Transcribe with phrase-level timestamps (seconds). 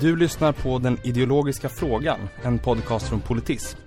[0.00, 3.78] Du lyssnar på Den ideologiska frågan, en podcast från Politism.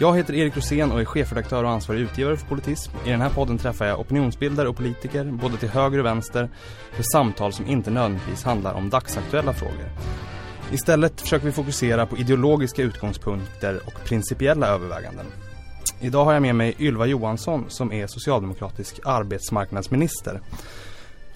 [0.00, 2.92] Jag heter Erik Rosén och är chefredaktör och ansvarig utgivare för Politism.
[3.04, 6.50] I den här podden träffar jag opinionsbildare och politiker, både till höger och vänster,
[6.92, 9.90] för samtal som inte nödvändigtvis handlar om dagsaktuella frågor.
[10.72, 15.26] Istället försöker vi fokusera på ideologiska utgångspunkter och principiella överväganden.
[16.00, 20.40] Idag har jag med mig Ylva Johansson som är socialdemokratisk arbetsmarknadsminister.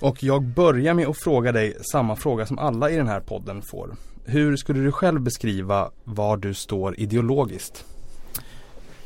[0.01, 3.63] Och jag börjar med att fråga dig samma fråga som alla i den här podden
[3.63, 3.97] får.
[4.25, 7.85] Hur skulle du själv beskriva var du står ideologiskt?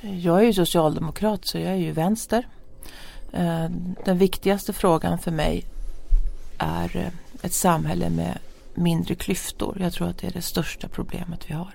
[0.01, 2.47] Jag är ju socialdemokrat så jag är ju vänster.
[3.33, 3.71] Eh,
[4.05, 5.65] den viktigaste frågan för mig
[6.59, 7.07] är eh,
[7.43, 8.38] ett samhälle med
[8.74, 9.77] mindre klyftor.
[9.80, 11.74] Jag tror att det är det största problemet vi har.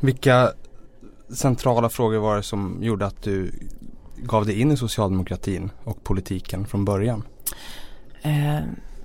[0.00, 0.52] Vilka
[1.28, 3.52] centrala frågor var det som gjorde att du
[4.16, 7.22] gav dig in i socialdemokratin och politiken från början?
[8.26, 8.60] Eh,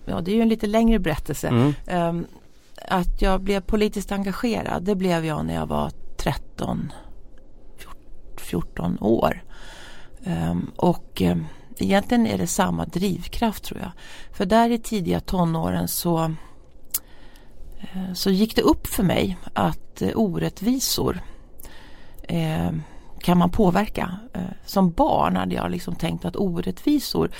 [0.05, 1.47] ja, det är ju en lite längre berättelse.
[1.47, 1.73] Mm.
[1.87, 2.27] Eh,
[2.87, 6.91] att jag blev politiskt engagerad, det blev jag när jag var 13,
[8.37, 9.43] 14 år.
[10.23, 11.45] Eh, och ehm,
[11.77, 13.91] egentligen är det samma drivkraft tror jag.
[14.33, 16.23] För där i tidiga tonåren så,
[17.79, 21.21] eh, så gick det upp för mig att eh, orättvisor
[22.23, 22.83] ehm,
[23.19, 24.19] kan man påverka.
[24.65, 27.31] Som barn hade jag liksom tänkt att orättvisor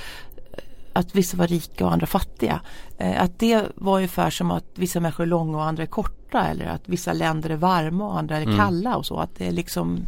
[0.94, 2.62] att vissa var rika och andra fattiga.
[2.98, 6.48] Eh, att det var ungefär som att vissa människor är långa och andra är korta
[6.48, 8.58] eller att vissa länder är varma och andra är mm.
[8.58, 9.18] kalla och så.
[9.18, 10.00] Att det liksom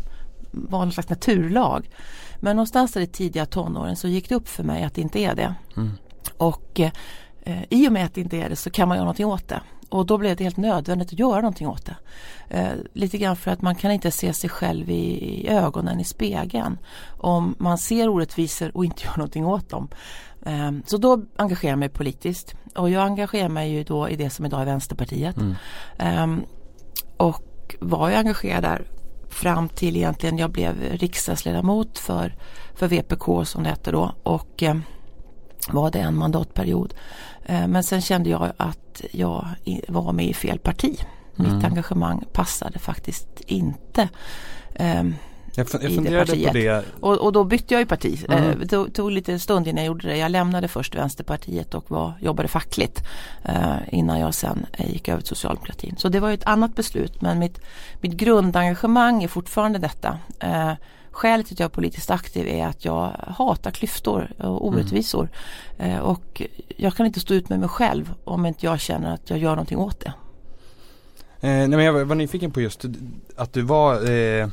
[0.51, 1.89] var någon slags naturlag.
[2.39, 5.19] Men någonstans där i tidiga tonåren så gick det upp för mig att det inte
[5.19, 5.55] är det.
[5.77, 5.91] Mm.
[6.37, 9.25] Och eh, i och med att det inte är det så kan man göra någonting
[9.25, 9.61] åt det.
[9.93, 11.95] Och då blev det helt nödvändigt att göra någonting åt det.
[12.49, 16.03] Eh, lite grann för att man kan inte se sig själv i, i ögonen i
[16.03, 16.77] spegeln.
[17.17, 19.88] Om man ser orättvisor och inte gör någonting åt dem.
[20.45, 22.55] Eh, så då engagerar jag mig politiskt.
[22.75, 25.37] Och jag engagerar mig ju då i det som idag är Vänsterpartiet.
[25.37, 25.55] Mm.
[25.97, 26.45] Eh,
[27.17, 28.85] och var jag engagerad där
[29.29, 32.35] fram till egentligen jag blev riksdagsledamot för,
[32.75, 34.15] för VPK som det hette då.
[34.23, 34.75] Och eh,
[35.69, 36.93] var det en mandatperiod.
[37.47, 39.47] Men sen kände jag att jag
[39.87, 40.99] var med i fel parti.
[41.35, 41.65] Mitt mm.
[41.65, 44.09] engagemang passade faktiskt inte.
[45.56, 46.86] Jag, jag funderade på det.
[47.00, 48.25] Och, och, då bytte jag ju parti.
[48.30, 48.44] Mm.
[48.44, 50.18] Eh, det tog, tog lite stund innan jag gjorde det.
[50.18, 53.03] Jag lämnade först Vänsterpartiet och var, jobbade fackligt
[53.44, 55.96] eh, innan jag sen eh, gick över till socialdemokratin.
[55.97, 57.59] Så det var ju ett annat beslut men mitt,
[58.02, 60.19] mitt grundengagemang är fortfarande detta.
[60.40, 60.72] Eh,
[61.12, 65.30] Skälet till att jag är politiskt aktiv är att jag hatar klyftor och orättvisor.
[65.78, 66.02] Mm.
[66.02, 66.41] och
[66.78, 69.50] jag kan inte stå ut med mig själv om inte jag känner att jag gör
[69.50, 70.14] någonting åt det.
[71.44, 72.85] Eh, nej men jag var nyfiken på just
[73.35, 74.47] att du var eh,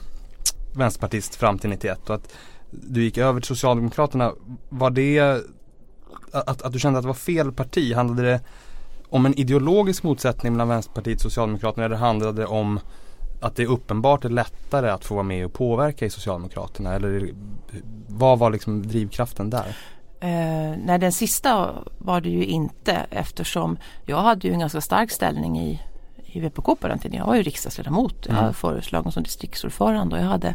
[0.73, 2.33] vänsterpartist fram till 91 och att
[2.71, 4.33] du gick över till Socialdemokraterna.
[4.69, 5.21] Var det
[6.33, 7.95] att, att du kände att det var fel parti?
[7.95, 8.41] Handlade det
[9.09, 12.81] om en ideologisk motsättning mellan Vänsterpartiet och Socialdemokraterna eller handlade det om
[13.41, 16.95] att det är uppenbart är lättare att få vara med och påverka i Socialdemokraterna?
[16.95, 17.31] Eller
[18.09, 19.77] vad var liksom drivkraften där?
[20.21, 25.11] Eh, nej den sista var det ju inte eftersom jag hade ju en ganska stark
[25.11, 25.83] ställning i,
[26.33, 27.19] i VPK på den tiden.
[27.19, 28.27] Jag var ju riksdagsledamot.
[28.29, 30.55] Jag var föreslagen som distriktsordförande och jag hade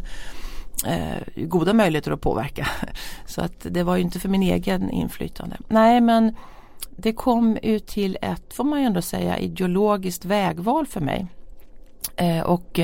[0.86, 2.68] eh, goda möjligheter att påverka.
[3.26, 5.56] Så att det var ju inte för min egen inflytande.
[5.68, 6.36] Nej men
[6.90, 11.26] det kom ut till ett, får man ju ändå säga, ideologiskt vägval för mig.
[12.16, 12.80] Eh, och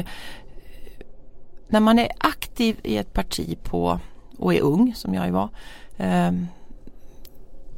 [1.69, 4.01] när man är aktiv i ett parti på
[4.39, 5.49] och är ung som jag ju var
[5.97, 6.33] eh,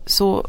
[0.06, 0.46] så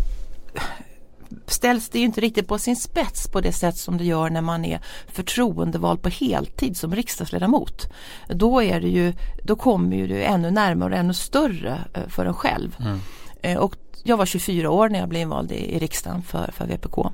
[1.48, 4.42] ställs det ju inte riktigt på sin spets på det sätt som det gör när
[4.42, 7.88] man är förtroendevald på heltid som riksdagsledamot.
[8.28, 9.14] Då, är det ju,
[9.44, 12.76] då kommer ju det ännu närmare och ännu större eh, för en själv.
[12.80, 13.58] Mm.
[13.58, 17.12] Och jag var 24 år när jag blev invald i, i riksdagen för, för VPK.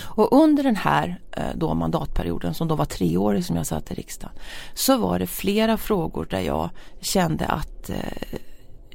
[0.00, 3.94] Och under den här eh, då mandatperioden som då var treårig som jag satt i
[3.94, 4.36] riksdagen
[4.74, 6.70] så var det flera frågor där jag
[7.00, 8.38] kände att eh,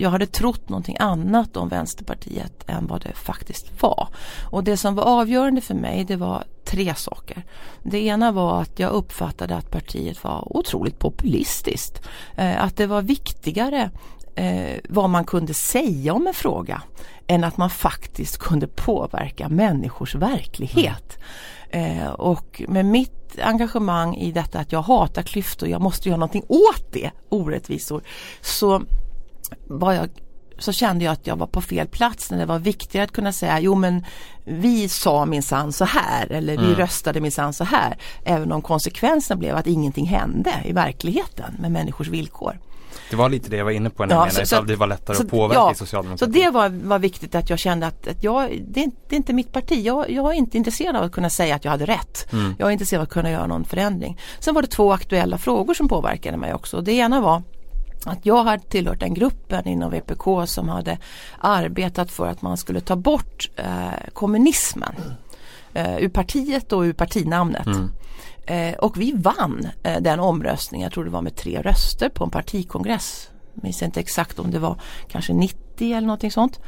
[0.03, 4.07] jag hade trott någonting annat om Vänsterpartiet än vad det faktiskt var.
[4.51, 7.43] Och det som var avgörande för mig det var tre saker.
[7.83, 12.01] Det ena var att jag uppfattade att partiet var otroligt populistiskt.
[12.35, 13.89] Eh, att det var viktigare
[14.35, 16.81] eh, vad man kunde säga om en fråga
[17.27, 21.17] än att man faktiskt kunde påverka människors verklighet.
[21.71, 21.99] Mm.
[21.99, 26.45] Eh, och med mitt engagemang i detta att jag hatar klyftor, jag måste göra någonting
[26.47, 28.01] åt det, orättvisor,
[28.41, 28.81] så
[29.67, 30.09] var jag
[30.59, 33.31] så kände jag att jag var på fel plats när det var viktigare att kunna
[33.31, 34.05] säga jo men
[34.43, 36.75] vi sa minsann så här eller vi mm.
[36.75, 37.97] röstade minsann så här.
[38.23, 42.59] Även om konsekvensen blev att ingenting hände i verkligheten med människors villkor.
[43.09, 45.17] Det var lite det jag var inne på nämligen, ja, så, ifall det var lättare
[45.17, 46.33] så, att påverka ja, i socialdemokratin.
[46.33, 49.33] Så det var, var viktigt att jag kände att, att jag, det, det är inte
[49.33, 49.85] mitt parti.
[49.85, 52.33] Jag, jag är inte intresserad av att kunna säga att jag hade rätt.
[52.33, 52.55] Mm.
[52.59, 54.19] Jag är intresserad av att kunna göra någon förändring.
[54.39, 56.81] Sen var det två aktuella frågor som påverkade mig också.
[56.81, 57.43] Det ena var
[58.05, 60.97] att jag hade tillhört den gruppen inom VPK som hade
[61.39, 64.95] arbetat för att man skulle ta bort eh, kommunismen
[65.73, 67.65] eh, ur partiet och ur partinamnet.
[67.65, 67.91] Mm.
[68.45, 72.23] Eh, och vi vann eh, den omröstningen, jag tror det var med tre röster på
[72.23, 73.29] en partikongress.
[73.53, 75.57] Jag minns inte exakt om det var kanske 90
[75.91, 76.59] eller någonting sånt.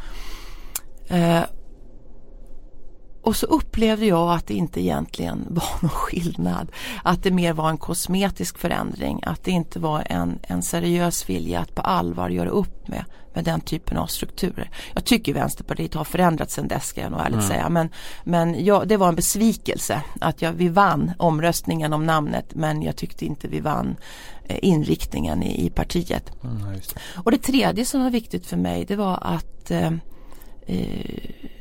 [3.25, 6.71] Och så upplevde jag att det inte egentligen var någon skillnad.
[7.03, 9.19] Att det mer var en kosmetisk förändring.
[9.23, 13.43] Att det inte var en, en seriös vilja att på allvar göra upp med, med
[13.43, 14.69] den typen av strukturer.
[14.93, 17.47] Jag tycker Vänsterpartiet har förändrats sedan dess ska jag nog ärligt mm.
[17.47, 17.69] säga.
[17.69, 17.89] Men,
[18.23, 22.95] men ja, det var en besvikelse att jag, vi vann omröstningen om namnet men jag
[22.95, 23.95] tyckte inte vi vann
[24.43, 26.31] eh, inriktningen i, i partiet.
[26.43, 26.99] Mm, det.
[27.23, 29.91] Och det tredje som var viktigt för mig det var att eh,
[30.67, 31.54] eh,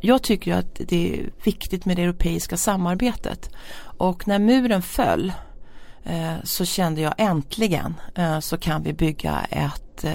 [0.00, 3.50] jag tycker att det är viktigt med det europeiska samarbetet.
[3.98, 5.32] Och när muren föll
[6.04, 10.14] eh, så kände jag äntligen eh, så kan vi bygga ett, eh,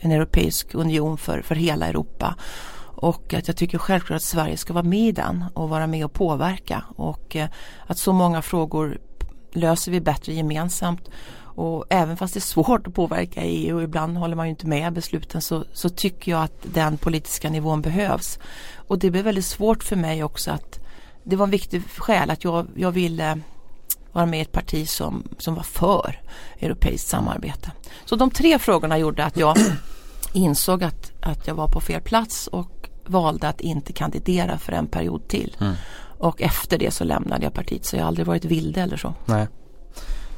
[0.00, 2.34] en europeisk union för, för hela Europa.
[2.96, 6.04] Och att jag tycker självklart att Sverige ska vara med i den och vara med
[6.04, 6.84] och påverka.
[6.96, 7.48] Och eh,
[7.86, 8.98] att så många frågor
[9.52, 11.10] löser vi bättre gemensamt
[11.54, 14.66] och även fast det är svårt att påverka EU och ibland håller man ju inte
[14.66, 18.38] med besluten så, så tycker jag att den politiska nivån behövs.
[18.88, 20.80] Och det blev väldigt svårt för mig också att
[21.24, 23.40] det var en viktig skäl att jag, jag ville
[24.12, 26.20] vara med i ett parti som, som var för
[26.60, 27.72] europeiskt samarbete.
[28.04, 29.56] Så de tre frågorna gjorde att jag
[30.32, 34.86] insåg att, att jag var på fel plats och valde att inte kandidera för en
[34.86, 35.56] period till.
[35.60, 35.74] Mm.
[36.18, 39.14] Och efter det så lämnade jag partiet så jag har aldrig varit vilde eller så.
[39.24, 39.46] Nej.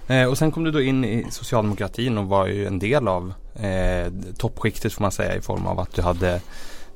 [0.06, 3.32] Eh, och sen kom du då in i socialdemokratin och var ju en del av
[3.54, 6.40] eh, toppskiktet får man säga i form av att du hade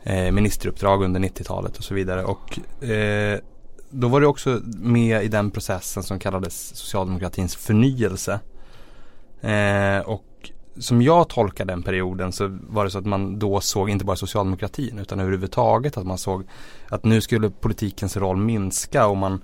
[0.02, 2.24] eh, ministeruppdrag under 90-talet och så vidare.
[2.24, 3.38] Och eh,
[3.90, 8.40] då var du också med i den processen som kallades socialdemokratins förnyelse.
[9.40, 10.24] Eh, och
[10.78, 14.16] som jag tolkar den perioden så var det så att man då såg inte bara
[14.16, 16.44] socialdemokratin utan överhuvudtaget att man såg
[16.88, 19.42] att nu skulle politikens roll minska och man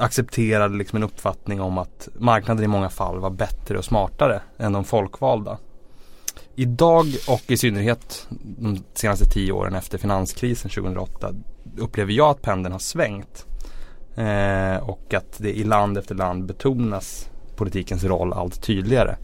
[0.00, 4.72] accepterade liksom en uppfattning om att marknaden i många fall var bättre och smartare än
[4.72, 5.58] de folkvalda.
[6.54, 11.34] Idag och i synnerhet de senaste tio åren efter finanskrisen 2008
[11.78, 13.46] upplever jag att pendeln har svängt.
[14.14, 19.16] Eh, och att det i land efter land betonas politikens roll allt tydligare.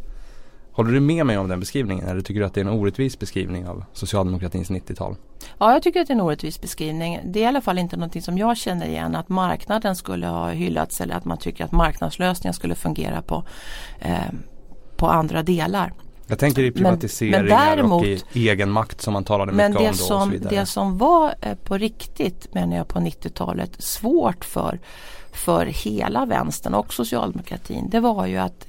[0.76, 3.18] Håller du med mig om den beskrivningen eller tycker du att det är en orättvis
[3.18, 5.16] beskrivning av socialdemokratins 90-tal?
[5.58, 7.20] Ja, jag tycker att det är en orättvis beskrivning.
[7.24, 10.50] Det är i alla fall inte någonting som jag känner igen att marknaden skulle ha
[10.50, 13.44] hyllats eller att man tycker att marknadslösningar skulle fungera på,
[13.98, 14.18] eh,
[14.96, 15.92] på andra delar.
[16.26, 18.06] Jag tänker i privatiseringar men, men däremot, och
[18.36, 20.54] i egen makt som man talade mycket om då som, och så vidare.
[20.54, 24.80] Det som var eh, på riktigt menar jag på 90-talet svårt för,
[25.32, 28.68] för hela vänstern och socialdemokratin det var ju att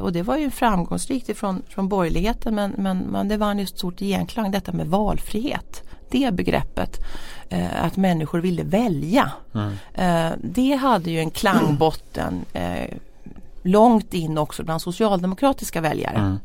[0.00, 3.98] och det var ju framgångsrikt ifrån, från borgerligheten men, men, men det vann ju stort
[3.98, 5.82] genklang detta med valfrihet.
[6.10, 6.98] Det begreppet
[7.48, 9.32] eh, att människor ville välja.
[9.54, 9.72] Mm.
[9.94, 12.94] Eh, det hade ju en klangbotten eh,
[13.62, 16.16] långt in också bland socialdemokratiska väljare.
[16.16, 16.38] Mm.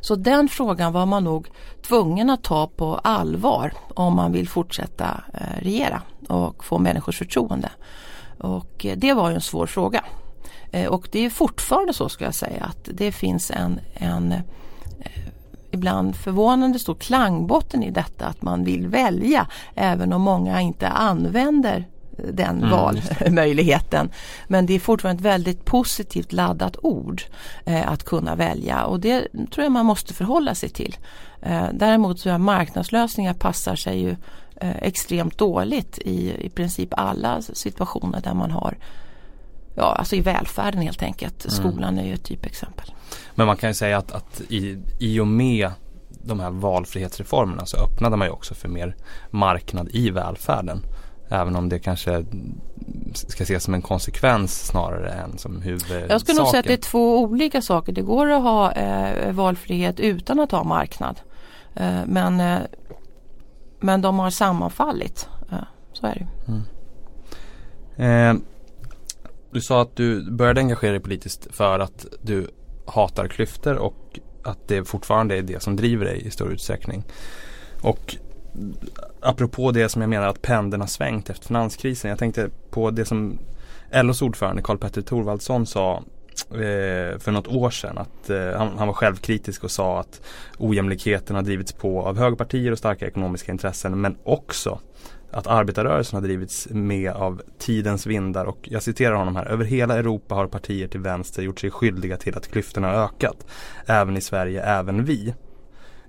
[0.00, 1.48] Så den frågan var man nog
[1.82, 7.70] tvungen att ta på allvar om man vill fortsätta eh, regera och få människors förtroende.
[8.38, 10.04] Och eh, det var ju en svår fråga.
[10.76, 14.40] Eh, och det är fortfarande så ska jag säga att det finns en, en eh,
[15.70, 21.84] ibland förvånande stor klangbotten i detta att man vill välja även om många inte använder
[22.32, 24.10] den mm, valmöjligheten.
[24.48, 27.22] Men det är fortfarande ett väldigt positivt laddat ord
[27.64, 30.96] eh, att kunna välja och det tror jag man måste förhålla sig till.
[31.42, 34.16] Eh, däremot så är marknadslösningar passar sig ju
[34.56, 38.76] eh, extremt dåligt i i princip alla situationer där man har
[39.76, 41.44] ja, alltså i välfärden helt enkelt.
[41.44, 41.56] Mm.
[41.56, 42.92] Skolan är ju ett typexempel.
[43.34, 45.70] Men man kan ju säga att, att i, i och med
[46.08, 48.96] de här valfrihetsreformerna så öppnade man ju också för mer
[49.30, 50.82] marknad i välfärden.
[51.28, 52.24] Även om det kanske
[53.14, 56.06] ska ses som en konsekvens snarare än som huvudsaken.
[56.08, 57.92] Jag skulle nog säga att det är två olika saker.
[57.92, 61.20] Det går att ha eh, valfrihet utan att ha marknad.
[61.74, 62.58] Eh, men, eh,
[63.80, 65.28] men de har sammanfallit.
[65.52, 65.58] Eh,
[65.92, 66.26] så är det.
[68.02, 68.42] Mm.
[69.56, 72.48] Du sa att du började engagera dig politiskt för att du
[72.86, 77.04] hatar klyftor och att det fortfarande är det som driver dig i stor utsträckning.
[77.82, 78.16] Och
[79.20, 82.08] apropå det som jag menar att pendeln har svängt efter finanskrisen.
[82.08, 83.38] Jag tänkte på det som
[83.92, 86.02] LOs ordförande Karl-Petter Thorvaldsson sa
[86.50, 87.98] eh, för något år sedan.
[87.98, 90.20] Att, eh, han, han, var självkritisk och sa att
[90.58, 94.80] ojämlikheten har drivits på av högerpartier och starka ekonomiska intressen men också
[95.36, 99.44] att arbetarrörelsen har drivits med av tidens vindar och jag citerar honom här.
[99.46, 103.46] Över hela Europa har partier till vänster gjort sig skyldiga till att klyftorna har ökat.
[103.86, 105.34] Även i Sverige, även vi.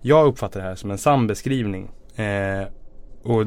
[0.02, 1.90] Jag uppfattar det här som en sann beskrivning.
[2.16, 2.68] Eh,
[3.24, 3.46] och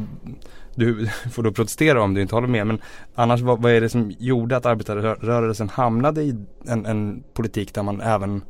[0.75, 2.67] du får då protestera om du inte håller med.
[2.67, 2.81] Men
[3.15, 6.37] annars vad, vad är det som gjorde att arbetarrörelsen hamnade i
[6.69, 8.43] en, en politik där man även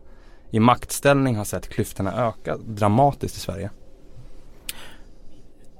[0.50, 3.70] i maktställning har sett klyftorna öka dramatiskt i Sverige?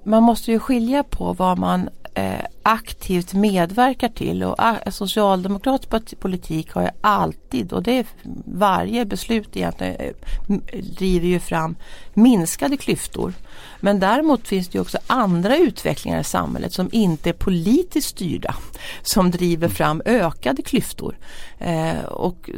[0.05, 6.73] Man måste ju skilja på vad man eh, aktivt medverkar till och ah, socialdemokratisk politik
[6.73, 8.07] har ju alltid och det är
[8.45, 11.77] varje beslut egentligen eh, driver ju fram
[12.15, 13.33] minskade klyftor.
[13.81, 18.55] Men däremot finns det ju också andra utvecklingar i samhället som inte är politiskt styrda
[19.03, 21.19] som driver fram ökade klyftor.
[21.59, 22.51] Eh, och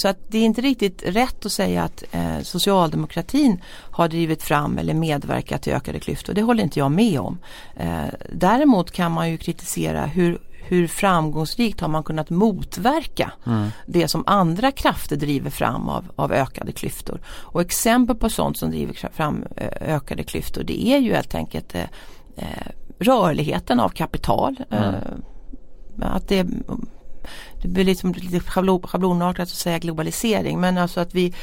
[0.00, 4.78] så att det är inte riktigt rätt att säga att eh, socialdemokratin har drivit fram
[4.78, 6.34] eller medverkat till ökade klyftor.
[6.34, 7.38] Det håller inte jag med om.
[7.76, 13.68] Eh, däremot kan man ju kritisera hur, hur framgångsrikt har man kunnat motverka mm.
[13.86, 17.20] det som andra krafter driver fram av, av ökade klyftor.
[17.26, 21.74] Och exempel på sånt som driver fram eh, ökade klyftor det är ju helt enkelt
[21.74, 21.84] eh,
[22.36, 24.56] eh rörligheten av kapital.
[24.70, 24.94] Mm.
[26.02, 26.46] att det
[27.62, 31.34] det blir liksom lite schablon, schablonartat att säga globalisering men alltså att vi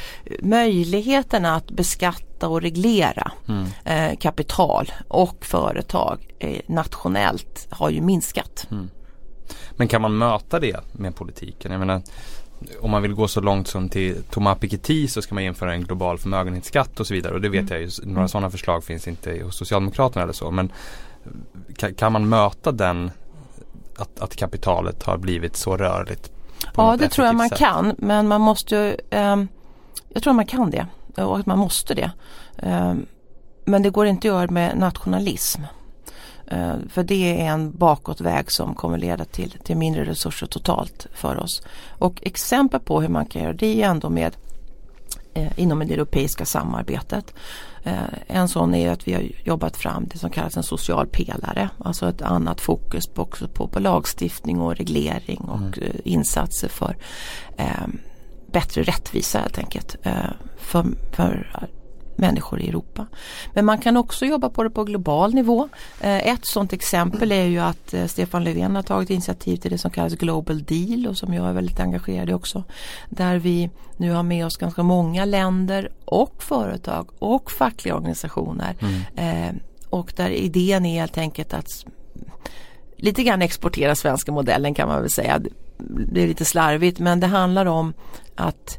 [0.42, 3.66] möjligheten att beskatta och reglera mm.
[3.84, 8.66] eh, kapital och företag eh, nationellt har ju minskat.
[8.70, 8.90] Mm.
[9.70, 11.72] Men kan man möta det med politiken?
[11.72, 12.02] Jag menar,
[12.80, 15.84] om man vill gå så långt som till Thomas Piketty så ska man införa en
[15.84, 17.34] global förmögenhetsskatt och så vidare.
[17.34, 17.72] Och det vet mm.
[17.72, 18.28] jag ju, några mm.
[18.28, 20.50] sådana förslag finns inte hos Socialdemokraterna eller så.
[20.50, 20.72] Men
[21.76, 23.10] kan, kan man möta den
[23.98, 26.32] att, att kapitalet har blivit så rörligt?
[26.76, 27.58] Ja det tror jag man sätt.
[27.58, 29.36] kan men man måste eh,
[30.08, 30.86] Jag tror man kan det
[31.16, 32.10] och att man måste det.
[32.58, 32.94] Eh,
[33.64, 35.62] men det går inte att göra med nationalism.
[36.46, 41.36] Eh, för det är en bakåtväg som kommer leda till, till mindre resurser totalt för
[41.36, 41.62] oss.
[41.88, 44.36] Och exempel på hur man kan göra det är ändå med
[45.56, 47.34] inom det europeiska samarbetet.
[47.82, 47.94] Eh,
[48.26, 51.68] en sån är att vi har jobbat fram det som kallas en social pelare.
[51.78, 55.72] Alltså ett annat fokus på, också på, på lagstiftning och reglering och mm.
[55.82, 56.96] Eh, insatser för
[57.56, 57.86] eh,
[58.52, 59.96] bättre rättvisa helt enkelt.
[60.02, 61.68] Eh, för, för
[62.18, 63.06] människor i Europa.
[63.54, 65.68] Men man kan också jobba på det på global nivå.
[66.00, 69.78] Eh, ett sådant exempel är ju att eh, Stefan Löfven har tagit initiativ till det
[69.78, 72.64] som kallas Global Deal och som jag är väldigt engagerad i också.
[73.08, 78.76] Där vi nu har med oss ganska många länder och företag och fackliga organisationer.
[78.80, 79.48] Mm.
[79.48, 79.54] Eh,
[79.90, 81.84] och där idén är helt enkelt att
[82.96, 85.40] lite grann exportera svenska modellen kan man väl säga.
[86.12, 87.92] Det är lite slarvigt men det handlar om
[88.34, 88.78] att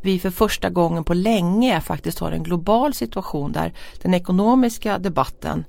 [0.00, 5.64] vi för första gången på länge faktiskt har en global situation där den ekonomiska debatten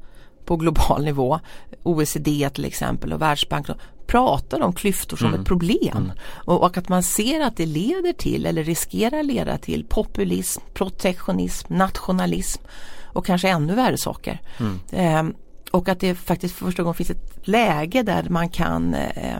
[0.45, 1.39] på global nivå,
[1.83, 3.75] OECD till exempel och Världsbanken
[4.07, 5.39] pratar om klyftor som mm.
[5.39, 6.11] ett problem mm.
[6.45, 11.73] och, och, att man ser att det leder till eller riskerar leda till populism, protektionism,
[11.73, 12.61] nationalism
[13.03, 14.41] och kanske ännu värre saker.
[14.59, 14.79] Mm.
[14.91, 15.35] Eh,
[15.71, 19.39] och att det faktiskt för första gången finns ett läge där man kan eh,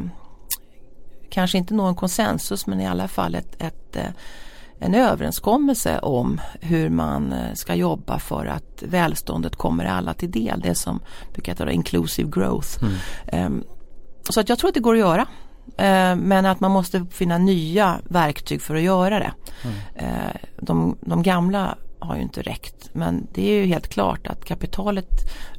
[1.30, 4.10] kanske inte nå en konsensus men i alla fall ett, ett eh,
[4.80, 10.60] en överenskommelse om hur man eh, ska jobba för att välståndet kommer alla till del.
[10.60, 11.00] Det som
[11.34, 12.84] brukar heta inclusive growth.
[13.32, 13.46] Mm.
[13.46, 13.64] Um,
[14.30, 15.22] så att jag tror att det går att göra.
[15.68, 19.34] Uh, men att man måste finna nya verktyg för att göra det.
[19.64, 19.76] Mm.
[19.76, 22.90] Uh, de, de gamla har ju inte räckt.
[22.94, 25.10] Men det är ju helt klart att kapitalet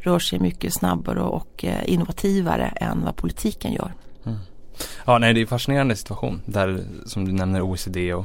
[0.00, 3.94] rör sig mycket snabbare och uh, innovativare än vad politiken gör.
[4.26, 4.38] Mm.
[5.06, 8.25] Ja, nej det är en fascinerande situation där som du nämner OECD och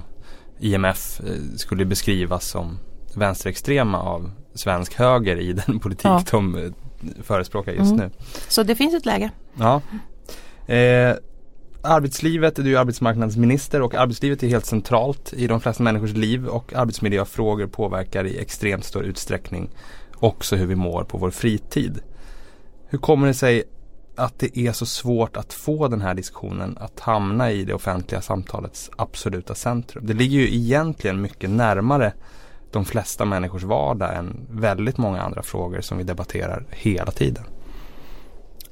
[0.64, 2.80] IMF eh, skulle beskrivas som
[3.16, 6.24] vänsterextrema av svensk höger i den politik ja.
[6.32, 6.72] de eh,
[7.24, 7.98] förespråkar just mm.
[7.98, 8.12] nu.
[8.48, 9.32] Så det finns ett läge.
[9.56, 9.82] Ja.
[10.74, 11.16] Eh,
[11.82, 16.74] arbetslivet, du är arbetsmarknadsminister och arbetslivet är helt centralt i de flesta människors liv och
[16.74, 19.70] arbetsmiljöfrågor påverkar i extremt stor utsträckning
[20.16, 22.00] också hur vi mår på vår fritid.
[22.88, 23.64] Hur kommer det sig
[24.16, 28.22] att det är så svårt att få den här diskussionen att hamna i det offentliga
[28.22, 30.06] samtalets absoluta centrum.
[30.06, 32.14] Det ligger ju egentligen mycket närmare
[32.72, 37.44] de flesta människors vardag än väldigt många andra frågor som vi debatterar hela tiden.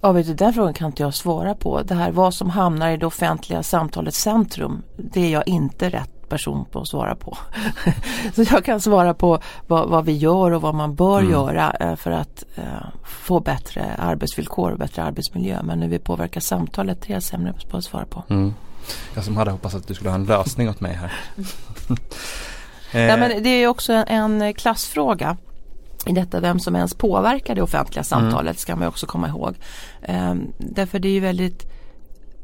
[0.01, 1.81] Ja, vet du, den frågan kan inte jag svara på.
[1.81, 6.20] Det här vad som hamnar i det offentliga samtalets centrum, det är jag inte rätt
[6.31, 7.37] person på att svara på.
[8.33, 11.31] så jag kan svara på vad, vad, vi gör och vad man bör mm.
[11.31, 12.63] göra eh, för att eh,
[13.03, 15.63] få bättre arbetsvillkor och bättre arbetsmiljö.
[15.63, 18.23] Men när vi påverkar samtalet, det är jag sämre på att svara på.
[18.29, 18.53] Mm.
[19.15, 21.13] Jag som hade hoppats att du skulle ha en lösning åt mig här.
[23.09, 25.37] ja, men det är också en, en klassfråga
[26.05, 28.55] i detta vem som ens påverkar det offentliga samtalet mm.
[28.55, 29.55] ska man också komma ihåg.
[30.07, 31.70] Um, därför det är ju väldigt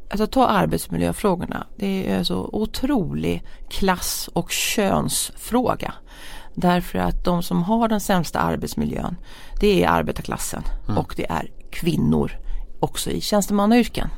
[0.09, 1.67] Alltså ta arbetsmiljöfrågorna.
[1.75, 5.93] Det är så otrolig klass och könsfråga.
[6.53, 9.15] Därför att de som har den sämsta arbetsmiljön
[9.59, 10.97] det är arbetarklassen mm.
[10.97, 12.31] och det är kvinnor
[12.79, 14.09] också i tjänstemannayrken.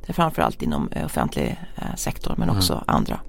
[0.00, 2.84] Det är framförallt inom eh, offentlig eh, sektor men också mm.
[2.86, 3.20] andra.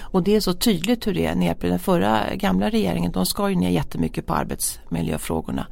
[0.00, 3.12] Och det är så tydligt hur det är nere på den förra gamla regeringen.
[3.12, 5.66] De skar ju ner jättemycket på arbetsmiljöfrågorna.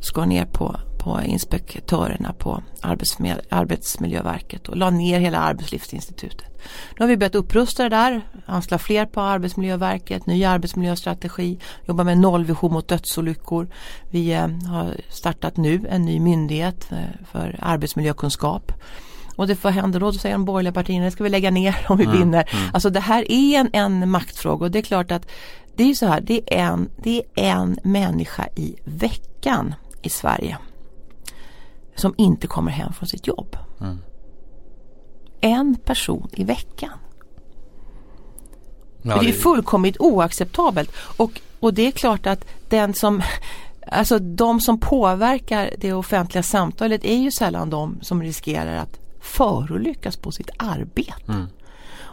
[0.00, 2.62] Skar ner på, på inspektörerna på
[3.50, 6.46] Arbetsmiljöverket och la ner hela Arbetslivsinstitutet.
[6.98, 12.18] Nu har vi börjat upprusta det där, anslå fler på Arbetsmiljöverket, ny arbetsmiljöstrategi, jobba med
[12.18, 13.68] nollvision mot dödsolyckor.
[14.10, 16.98] Vi eh, har startat nu en ny myndighet eh,
[17.32, 18.72] för arbetsmiljökunskap.
[19.36, 20.10] Och det, vad händer då?
[20.10, 22.18] Då säger de borgerliga partierna, det ska vi lägga ner om vi mm.
[22.18, 22.48] vinner.
[22.52, 22.70] Mm.
[22.72, 25.30] Alltså det här är en, en maktfråga och det är klart att
[25.76, 30.58] det är så här, det är en, det är en människa i veckan i Sverige
[31.94, 33.56] som inte kommer hem från sitt jobb.
[33.80, 33.98] Mm.
[35.40, 36.98] En person i veckan.
[39.02, 43.22] Ja, det är fullkomligt oacceptabelt och, och det är klart att den som
[43.86, 50.16] Alltså de som påverkar det offentliga samtalet är ju sällan de som riskerar att förolyckas
[50.16, 51.12] på sitt arbete.
[51.28, 51.46] Mm.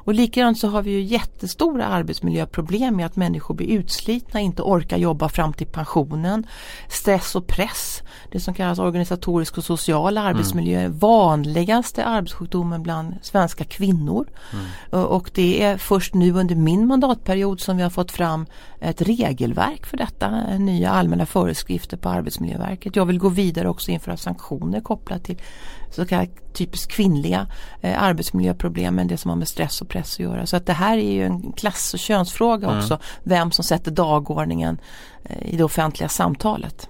[0.03, 4.97] Och likadant så har vi ju jättestora arbetsmiljöproblem med att människor blir utslitna, inte orkar
[4.97, 6.47] jobba fram till pensionen.
[6.89, 10.29] Stress och press, det som kallas organisatorisk och social mm.
[10.29, 10.97] arbetsmiljö, mm.
[10.97, 14.27] vanligaste arbetssjukdomen bland svenska kvinnor.
[14.53, 15.05] Mm.
[15.05, 18.45] Och det är först nu under min mandatperiod som vi har fått fram
[18.81, 22.95] ett regelverk för detta, nya allmänna föreskrifter på Arbetsmiljöverket.
[22.95, 25.41] Jag vill gå vidare också införa sanktioner kopplat till
[25.89, 27.47] så kallat typiskt kvinnliga
[27.81, 30.45] eh, arbetsmiljöproblem än det som har med stress och press att göra.
[30.45, 32.79] Så att det här är ju en klass och könsfråga mm.
[32.79, 32.99] också.
[33.23, 34.77] Vem som sätter dagordningen
[35.23, 36.89] eh, i det offentliga samtalet.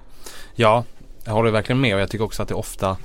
[0.56, 0.84] Ja,
[1.25, 2.97] jag håller verkligen med och jag tycker också att det ofta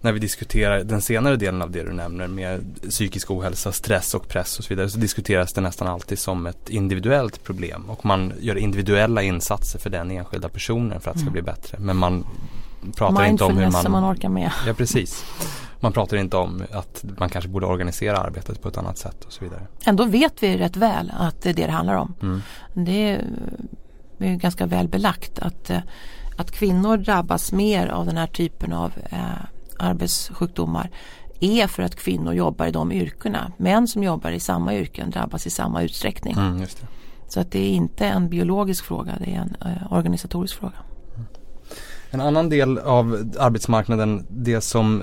[0.00, 4.28] när vi diskuterar den senare delen av det du nämner med psykisk ohälsa, stress och
[4.28, 8.32] press och så vidare så diskuteras det nästan alltid som ett individuellt problem och man
[8.40, 11.32] gör individuella insatser för den enskilda personen för att det ska mm.
[11.32, 11.78] bli bättre.
[11.78, 12.26] Men man
[12.96, 13.92] pratar inte om hur man...
[13.92, 14.50] man orkar med.
[14.66, 15.24] Ja precis.
[15.80, 19.32] Man pratar inte om att man kanske borde organisera arbetet på ett annat sätt och
[19.32, 19.66] så vidare.
[19.84, 22.14] Ändå vet vi rätt väl att det är det det handlar om.
[22.22, 22.42] Mm.
[22.72, 23.24] Det är,
[24.18, 25.70] är ganska väl belagt att,
[26.36, 29.18] att kvinnor drabbas mer av den här typen av eh,
[29.78, 30.90] arbetssjukdomar
[31.40, 33.52] är för att kvinnor jobbar i de yrkena.
[33.56, 36.34] Män som jobbar i samma yrken drabbas i samma utsträckning.
[36.34, 36.66] Mm,
[37.28, 40.74] Så att det är inte en biologisk fråga, det är en eh, organisatorisk fråga.
[42.10, 45.02] En annan del av arbetsmarknaden, det som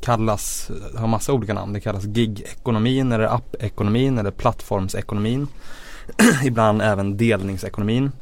[0.00, 1.72] kallas, har massa olika namn.
[1.72, 5.48] Det kallas gig-ekonomin eller app-ekonomin eller plattformsekonomin.
[6.44, 8.12] Ibland även delningsekonomin.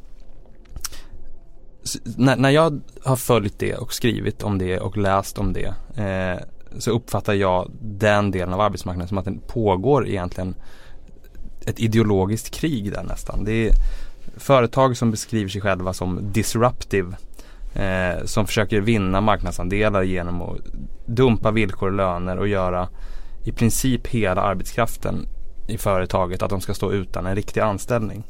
[2.17, 6.45] När, när, jag har följt det och skrivit om det och läst om det eh,
[6.79, 10.55] så uppfattar jag den delen av arbetsmarknaden som att det pågår egentligen
[11.67, 13.45] ett ideologiskt krig där nästan.
[13.45, 13.73] Det är
[14.37, 17.17] företag som beskriver sig själva som disruptive
[17.75, 20.59] eh, som försöker vinna marknadsandelar genom att
[21.07, 22.89] dumpa villkor och löner och göra
[23.45, 25.27] i princip hela arbetskraften
[25.69, 28.25] i företaget att de ska stå utan en riktig anställning.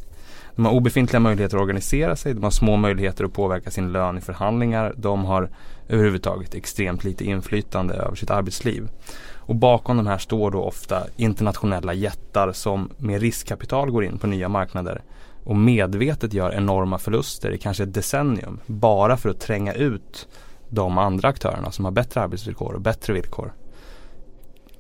[0.57, 4.19] De har obefintliga möjligheter att organisera sig, de har små möjligheter att påverka sin lön
[4.19, 5.51] i förhandlingar, de har
[5.89, 8.89] överhuvudtaget extremt lite inflytande över sitt arbetsliv.
[9.35, 14.27] Och bakom de här står då ofta internationella jättar som med riskkapital går in på
[14.27, 15.03] nya marknader
[15.45, 20.29] och medvetet gör enorma förluster i kanske ett decennium bara för att tränga ut
[20.69, 23.53] de andra aktörerna som har bättre arbetsvillkor och bättre villkor.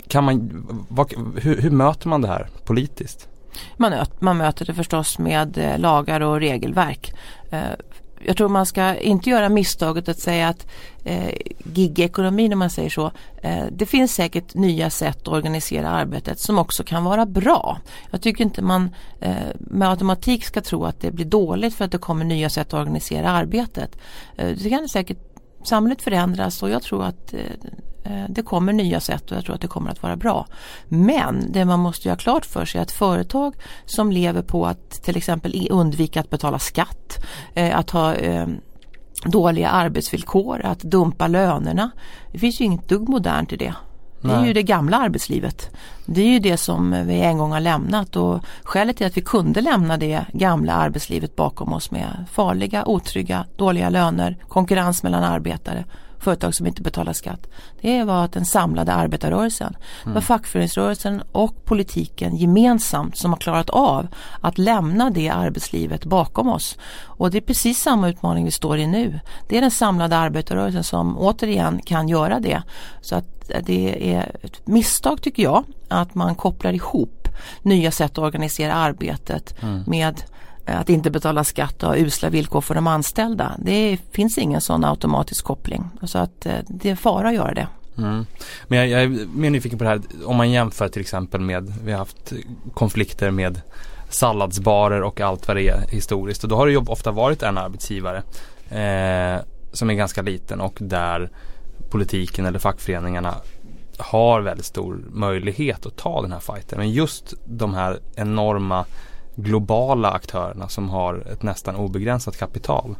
[0.08, 3.28] Kan man, vad, hur, hur, möter man det här politiskt?
[3.76, 7.12] Man, man möter det förstås med eh, lagar och regelverk.
[7.50, 7.60] Eh,
[8.24, 10.66] jag tror man ska inte göra misstaget att säga att
[11.04, 11.30] eh,
[11.64, 13.12] gigekonomin om man säger så.
[13.42, 17.78] Eh, det finns säkert nya sätt att organisera arbetet som också kan vara bra.
[18.10, 21.92] Jag tycker inte man eh, med automatik ska tro att det blir dåligt för att
[21.92, 23.96] det kommer nya sätt att organisera arbetet.
[24.36, 25.18] Eh, det kan säkert
[25.64, 27.89] samhället förändras och jag tror att Eh,
[28.28, 30.46] det kommer nya sätt och jag tror att det kommer att vara bra.
[30.88, 33.54] Men det man måste göra klart för sig är att företag
[33.86, 38.46] som lever på att till exempel undvika att betala skatt, eh, att ha eh,
[39.24, 41.90] dåliga arbetsvillkor, att dumpa lönerna.
[42.32, 43.74] Det finns ju inget dugg modernt i det.
[44.22, 45.70] Det är ju det gamla arbetslivet.
[46.06, 49.20] Det är ju det som vi en gång har lämnat och skälet till att vi
[49.20, 55.84] kunde lämna det gamla arbetslivet bakom oss med farliga, otrygga, dåliga löner, konkurrens mellan arbetare
[56.20, 57.46] företag som inte betalar skatt.
[57.80, 60.14] Det var att den samlade arbetarrörelsen, mm.
[60.14, 64.06] var fackföreningsrörelsen och politiken gemensamt som har klarat av
[64.40, 66.78] att lämna det arbetslivet bakom oss.
[67.04, 69.20] Och det är precis samma utmaning vi står i nu.
[69.48, 72.62] Det är den samlade arbetarrörelsen som återigen kan göra det.
[73.00, 77.28] Så att det är ett misstag tycker jag att man kopplar ihop
[77.62, 79.82] nya sätt att organisera arbetet mm.
[79.86, 80.22] med
[80.70, 83.54] Eh, att inte betala skatt och ha usla villkor för de anställda.
[83.58, 85.84] Det finns ingen sån automatisk koppling.
[86.02, 87.66] Så att eh, det är fara att göra det.
[87.98, 88.26] Mm.
[88.68, 91.72] Men jag, jag, är mer nyfiken på det här om man jämför till exempel med,
[91.84, 92.32] vi har haft
[92.74, 93.60] konflikter med
[94.08, 96.42] salladsbarer och allt vad det är historiskt.
[96.42, 98.22] Och då har det ju ofta varit en arbetsgivare
[98.70, 101.30] eh, som är ganska liten och där
[101.90, 103.34] politiken eller fackföreningarna
[103.98, 106.78] har väldigt stor möjlighet att ta den här fighten.
[106.78, 108.84] Men just de här enorma
[109.42, 112.96] globala aktörerna som har ett nästan obegränsat kapital.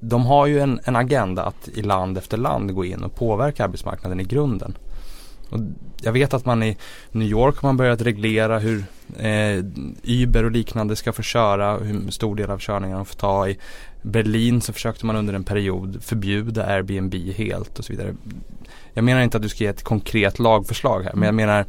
[0.00, 3.64] De har ju en, en agenda att i land efter land gå in och påverka
[3.64, 4.76] arbetsmarknaden i grunden.
[5.50, 5.60] Och
[6.02, 6.76] jag vet att man i
[7.12, 8.84] New York har man börjat reglera hur
[9.18, 9.64] eh,
[10.02, 13.48] Uber och liknande ska få köra, hur stor del av körningarna de får ta.
[13.48, 13.58] I
[14.02, 18.14] Berlin så försökte man under en period förbjuda Airbnb helt och så vidare.
[18.92, 21.64] Jag menar inte att du ska ge ett konkret lagförslag här men jag menar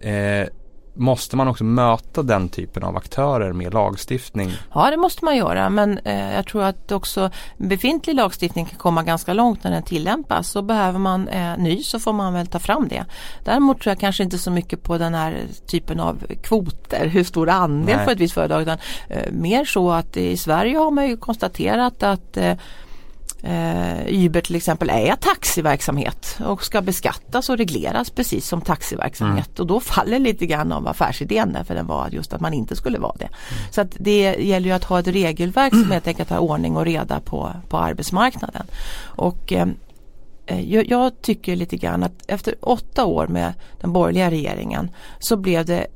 [0.00, 0.48] eh,
[0.94, 4.52] Måste man också möta den typen av aktörer med lagstiftning?
[4.74, 9.02] Ja det måste man göra men eh, jag tror att också befintlig lagstiftning kan komma
[9.02, 10.50] ganska långt när den tillämpas.
[10.50, 13.04] Så behöver man eh, ny så får man väl ta fram det.
[13.44, 17.48] Däremot tror jag kanske inte så mycket på den här typen av kvoter, hur stor
[17.48, 18.04] andel Nej.
[18.04, 18.62] för ett visst företag.
[18.62, 18.78] Utan,
[19.08, 22.38] eh, mer så att i Sverige har man ju konstaterat att
[23.42, 29.58] eh, eh, Uber till exempel är taxiverksamhet och ska beskattas och regleras precis som taxiverksamhet
[29.58, 29.60] mm.
[29.60, 32.98] och då faller lite grann av affärsidén för den var just att man inte skulle
[32.98, 33.24] vara det.
[33.24, 33.72] Mm.
[33.72, 36.84] Så att det gäller ju att ha ett regelverk som helt enkelt har ordning och
[36.84, 38.66] reda på, på arbetsmarknaden.
[39.02, 39.66] Och eh,
[40.46, 45.64] jag, jag tycker lite grann att efter åtta år med den borgerliga regeringen så blev
[45.64, 45.86] det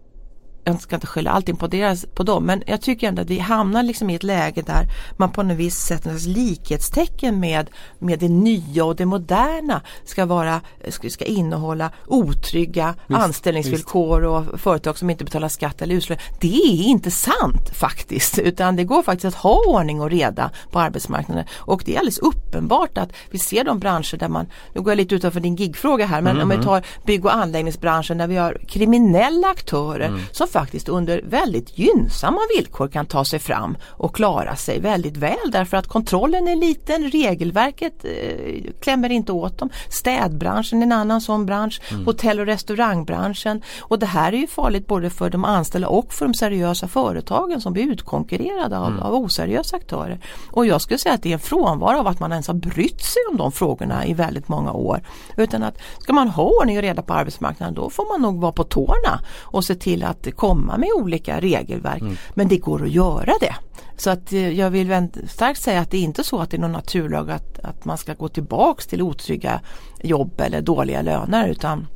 [0.66, 3.38] jag ska inte skylla allting på, deras, på dem men jag tycker ändå att vi
[3.38, 8.18] hamnar liksom i ett läge där man på något vis sätter en likhetstecken med, med
[8.18, 10.61] det nya och det moderna ska, vara,
[11.09, 14.52] ska, innehålla otrygga visst, anställningsvillkor visst.
[14.55, 16.22] och företag som inte betalar skatt eller uslöner.
[16.40, 20.81] Det är inte sant faktiskt utan det går faktiskt att ha ordning och reda på
[20.81, 24.90] arbetsmarknaden och det är alldeles uppenbart att vi ser de branscher där man, nu går
[24.90, 26.66] jag lite utanför din gigfråga här men mm, om vi mm.
[26.66, 30.20] tar bygg och anläggningsbranschen där vi har kriminella aktörer mm.
[30.33, 35.50] som faktiskt under väldigt gynnsamma villkor kan ta sig fram och klara sig väldigt väl
[35.52, 39.70] därför att kontrollen är liten, regelverket eh, klämmer inte åt dem.
[39.88, 42.04] Städbranschen är en annan sån bransch, mm.
[42.04, 46.24] hotell och restaurangbranschen och det här är ju farligt både för de anställda och för
[46.24, 49.02] de seriösa företagen som blir utkonkurrerade av, mm.
[49.02, 50.20] av oseriösa aktörer.
[50.50, 53.02] Och jag skulle säga att det är en frånvaro av att man ens har brytt
[53.02, 55.02] sig om de frågorna i väldigt många år.
[55.36, 58.52] Utan att ska man ha ordning och reda på arbetsmarknaden då får man nog vara
[58.52, 62.00] på tårna och se till att komma med olika regelverk.
[62.00, 62.16] Mm.
[62.35, 63.54] Men det går att göra det.
[63.96, 66.61] Så att eh, jag vill starkt säga att det är inte så att det är
[66.61, 69.61] någon naturlag att, att man ska gå tillbaks till otrygga
[70.02, 71.87] jobb eller dåliga löner utan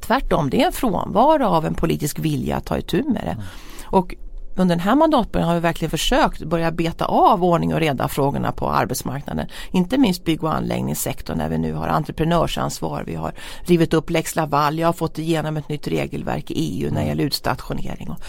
[0.00, 3.30] tvärtom det är en frånvaro av en politisk vilja att ta itu med det.
[3.30, 3.44] Mm.
[3.86, 4.14] Och
[4.56, 8.52] under den här mandatperioden har vi verkligen försökt börja beta av ordning och reda frågorna
[8.52, 9.48] på arbetsmarknaden.
[9.70, 13.04] Inte minst bygg och anläggningssektorn när vi nu har entreprenörsansvar.
[13.06, 14.78] Vi har rivit upp lex Laval.
[14.78, 18.10] Jag har fått igenom ett nytt regelverk i EU när det gäller utstationering.
[18.10, 18.20] Och,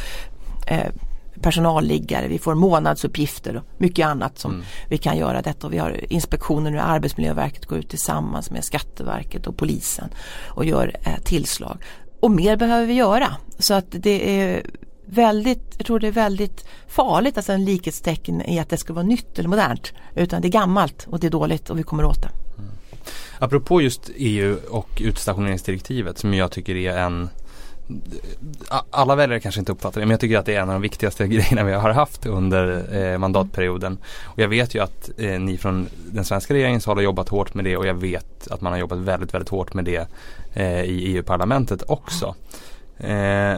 [0.72, 0.92] eh,
[1.42, 4.66] personalliggare, vi får månadsuppgifter och mycket annat som mm.
[4.90, 5.68] vi kan göra detta.
[5.68, 10.10] Och vi har inspektioner nu, Arbetsmiljöverket går ut tillsammans med Skatteverket och polisen
[10.48, 11.84] och gör eh, tillslag.
[12.20, 13.28] Och mer behöver vi göra.
[13.60, 14.66] Så att det är
[15.06, 18.94] väldigt, jag tror det är väldigt farligt, att alltså en likhetstecken i att det ska
[18.94, 19.94] vara nytt eller modernt.
[20.16, 22.30] Utan det är gammalt och det är dåligt och vi kommer åt det.
[22.58, 22.72] Mm.
[23.40, 27.30] Apropå just EU och utstationeringsdirektivet som jag tycker är en
[28.90, 30.82] alla väljare kanske inte uppfattar det men jag tycker att det är en av de
[30.82, 33.98] viktigaste grejerna vi har haft under eh, mandatperioden.
[34.24, 37.54] Och jag vet ju att eh, ni från den svenska regeringens håll har jobbat hårt
[37.54, 40.08] med det och jag vet att man har jobbat väldigt, väldigt hårt med det
[40.54, 42.36] eh, i EU-parlamentet också.
[42.98, 43.56] Eh,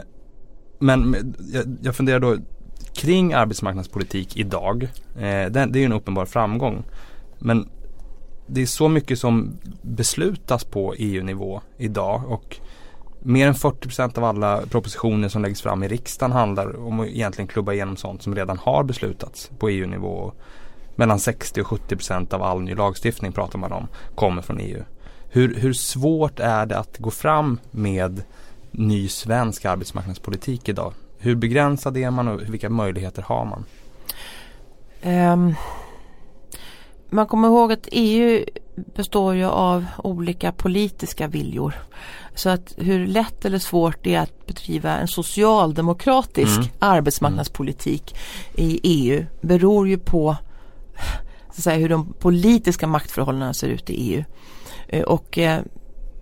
[0.78, 2.36] men jag, jag funderar då
[2.94, 4.88] kring arbetsmarknadspolitik idag.
[5.16, 6.84] Eh, det, det är en uppenbar framgång.
[7.38, 7.68] Men
[8.46, 12.56] det är så mycket som beslutas på EU-nivå idag och
[13.20, 17.48] mer än 40% av alla propositioner som läggs fram i riksdagen handlar om att egentligen
[17.48, 20.32] klubba igenom sånt som redan har beslutats på EU-nivå.
[20.96, 24.82] Mellan 60 och 70% av all ny lagstiftning pratar man om kommer från EU.
[25.30, 28.22] Hur, hur svårt är det att gå fram med
[28.70, 30.92] ny svensk arbetsmarknadspolitik idag?
[31.18, 33.64] Hur begränsad är man och vilka möjligheter har man?
[35.02, 35.54] Um,
[37.10, 38.44] man kommer ihåg att EU
[38.94, 41.74] består ju av olika politiska viljor.
[42.34, 46.68] Så att hur lätt eller svårt det är att bedriva en socialdemokratisk mm.
[46.78, 48.14] arbetsmarknadspolitik
[48.56, 48.70] mm.
[48.70, 50.36] i EU beror ju på
[51.50, 54.24] så att säga, hur de politiska maktförhållandena ser ut i EU.
[54.88, 55.62] Eh, och eh,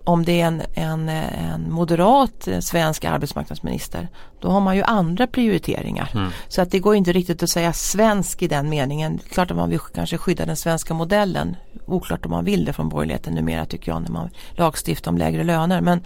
[0.06, 4.08] om det är en, en, en moderat svensk arbetsmarknadsminister
[4.40, 6.10] då har man ju andra prioriteringar.
[6.14, 6.30] Mm.
[6.48, 9.20] Så att det går inte riktigt att säga svensk i den meningen.
[9.30, 11.56] Klart att man vill kanske skydda den svenska modellen.
[11.86, 15.44] Oklart om man vill det från borgerligheten numera tycker jag när man lagstiftar om lägre
[15.44, 15.80] löner.
[15.80, 16.04] Men,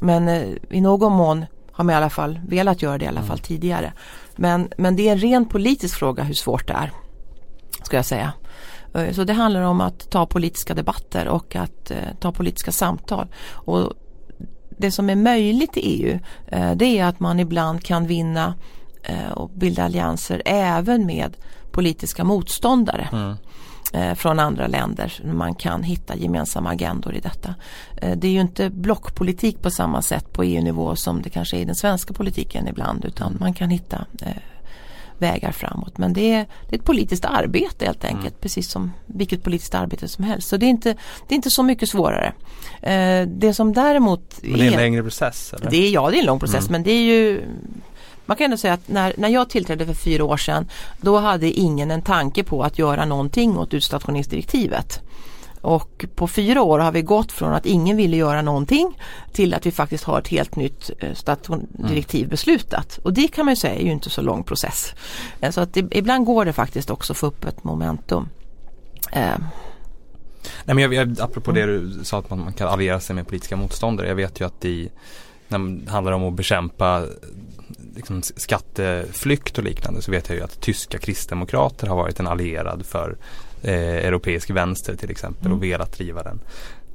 [0.00, 3.22] men eh, i någon mån har man i alla fall velat göra det i alla
[3.22, 3.44] fall mm.
[3.44, 3.92] tidigare.
[4.36, 6.92] Men, men det är en ren politisk fråga hur svårt det är.
[7.82, 8.32] Ska jag säga.
[8.94, 13.26] Eh, så det handlar om att ta politiska debatter och att eh, ta politiska samtal.
[13.50, 13.92] Och
[14.68, 18.54] det som är möjligt i EU eh, det är att man ibland kan vinna
[19.34, 21.36] och bilda allianser även med
[21.70, 23.08] politiska motståndare.
[23.12, 23.36] Mm
[24.16, 25.20] från andra länder.
[25.32, 27.54] Man kan hitta gemensamma agendor i detta.
[28.16, 31.64] Det är ju inte blockpolitik på samma sätt på EU-nivå som det kanske är i
[31.64, 34.06] den svenska politiken ibland utan man kan hitta
[35.18, 35.98] vägar framåt.
[35.98, 38.26] Men det är, det är ett politiskt arbete helt enkelt.
[38.26, 38.40] Mm.
[38.40, 40.48] Precis som vilket politiskt arbete som helst.
[40.48, 40.94] Så det är inte,
[41.28, 42.32] det är inte så mycket svårare.
[42.82, 45.52] Eh, det som däremot Men det är en längre process?
[45.52, 45.70] Eller?
[45.70, 46.72] Det är, ja det är en lång process mm.
[46.72, 47.42] men det är ju
[48.26, 50.68] man kan ändå säga att när, när jag tillträdde för fyra år sedan
[51.00, 55.00] då hade ingen en tanke på att göra någonting åt utstationeringsdirektivet.
[55.60, 58.98] Och på fyra år har vi gått från att ingen ville göra någonting
[59.32, 62.30] till att vi faktiskt har ett helt nytt eh, direktiv mm.
[62.30, 62.98] beslutat.
[63.02, 64.94] Och det kan man ju säga är ju inte så lång process.
[65.40, 68.28] Eh, så att ibland går det faktiskt också att få upp ett momentum.
[69.12, 69.38] Eh.
[70.64, 71.66] Nej, men jag, jag, apropå mm.
[71.66, 74.08] det du sa att man, man, kan alliera sig med politiska motståndare.
[74.08, 74.90] Jag vet ju att i,
[75.48, 77.04] när det handlar om att bekämpa
[77.96, 82.86] liksom, skatteflykt och liknande så vet jag ju att tyska kristdemokrater har varit en allierad
[82.86, 83.16] för
[83.62, 85.58] eh, europeisk vänster till exempel mm.
[85.58, 86.40] och velat driva den.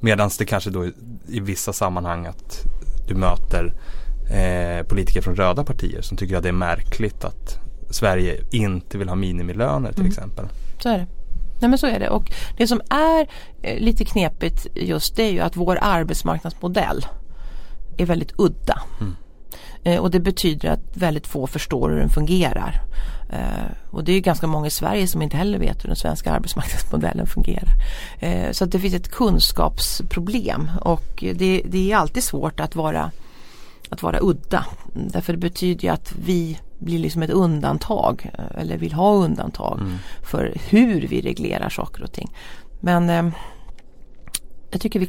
[0.00, 0.86] Medan det kanske då
[1.28, 2.64] i vissa sammanhang att
[3.08, 3.74] du möter
[4.30, 7.58] eh, politiker från röda partier som tycker att det är märkligt att
[7.90, 10.10] Sverige inte vill ha minimilöner till mm.
[10.10, 10.46] exempel.
[10.78, 11.06] Så är det.
[11.60, 13.28] Nej men så är det och det som är
[13.62, 17.06] eh, lite knepigt just det är ju att vår arbetsmarknadsmodell
[17.96, 18.82] är väldigt udda.
[19.00, 19.16] Mm.
[19.84, 22.82] Eh, och det betyder att väldigt få förstår hur den fungerar.
[23.34, 26.32] Eh, och det är ganska många i Sverige som inte heller vet hur den svenska
[26.34, 27.72] arbetsmarknadsmodellen fungerar.
[28.18, 33.10] Eh, så att det finns ett kunskapsproblem och det, det, är alltid svårt att vara,
[33.88, 34.66] att vara udda.
[34.92, 39.98] Därför det betyder ju att vi blir liksom ett undantag eller vill ha undantag mm.
[40.22, 42.30] för hur vi reglerar saker och ting.
[42.80, 43.34] Men eh,
[44.70, 45.08] jag tycker vi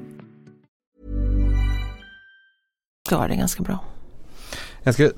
[3.11, 3.79] klarar det ganska bra.
[4.83, 5.11] Jag ska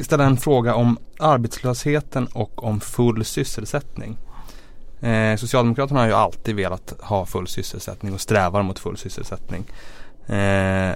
[0.00, 4.18] ställa en fråga om arbetslösheten och om full sysselsättning.
[5.00, 9.64] Eh, Socialdemokraterna har ju alltid velat ha full sysselsättning och strävar mot full sysselsättning.
[10.26, 10.94] Eh,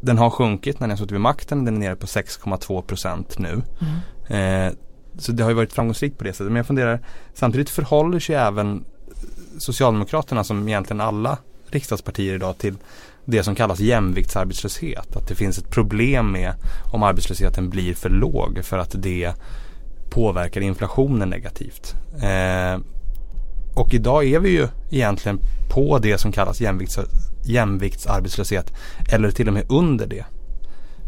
[0.00, 1.64] den har sjunkit när ni har suttit vid makten.
[1.64, 3.62] Den är nere på 6,2 procent nu.
[3.80, 4.66] Mm.
[4.68, 4.72] Eh,
[5.18, 6.46] så det har ju varit framgångsrikt på det sättet.
[6.46, 7.00] Men jag funderar,
[7.34, 8.84] samtidigt förhåller sig även
[9.58, 11.38] Socialdemokraterna som egentligen alla
[11.70, 12.76] riksdagspartier idag till
[13.24, 15.16] det som kallas jämviktsarbetslöshet.
[15.16, 16.52] Att det finns ett problem med
[16.92, 19.32] om arbetslösheten blir för låg för att det
[20.10, 21.94] påverkar inflationen negativt.
[22.22, 22.80] Eh,
[23.74, 25.38] och idag är vi ju egentligen
[25.70, 26.98] på det som kallas jämvikts,
[27.44, 28.72] jämviktsarbetslöshet
[29.12, 30.24] eller till och med under det.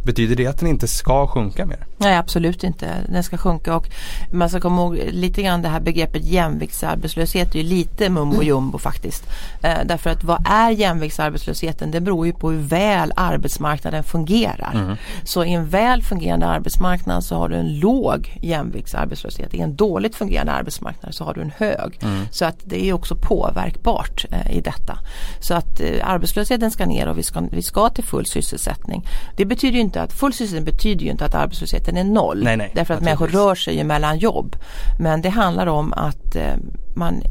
[0.05, 1.87] Betyder det att den inte ska sjunka mer?
[1.97, 2.87] Nej absolut inte.
[3.09, 3.88] Den ska sjunka och
[4.33, 8.79] man ska komma ihåg lite grann det här begreppet jämviktsarbetslöshet är ju lite mumbo jumbo
[8.79, 9.25] faktiskt.
[9.62, 11.91] Eh, därför att vad är jämviktsarbetslösheten?
[11.91, 14.73] Det beror ju på hur väl arbetsmarknaden fungerar.
[14.75, 14.97] Mm.
[15.25, 19.55] Så i en väl fungerande arbetsmarknad så har du en låg jämviktsarbetslöshet.
[19.55, 21.99] I en dåligt fungerande arbetsmarknad så har du en hög.
[22.03, 22.27] Mm.
[22.31, 24.99] Så att det är också påverkbart eh, i detta.
[25.41, 29.07] Så att eh, arbetslösheten ska ner och vi ska, vi ska till full sysselsättning.
[29.37, 32.44] Det betyder ju inte att full sysselsättning betyder ju inte att arbetslösheten är noll.
[32.44, 34.57] Nej, nej, därför att människor rör sig ju mellan jobb.
[34.98, 36.55] Men det handlar om att eh,
[36.96, 37.22] man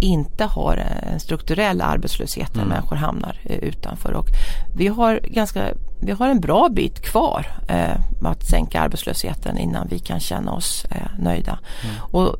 [0.00, 0.76] inte har
[1.12, 2.68] en strukturell arbetslöshet där mm.
[2.68, 4.12] människor hamnar eh, utanför.
[4.12, 4.26] Och
[4.76, 5.68] vi, har ganska,
[6.00, 10.84] vi har en bra bit kvar eh, att sänka arbetslösheten innan vi kan känna oss
[10.90, 11.58] eh, nöjda.
[11.84, 11.96] Mm.
[12.02, 12.36] Och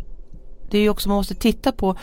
[0.71, 1.97] det är ju också man måste titta på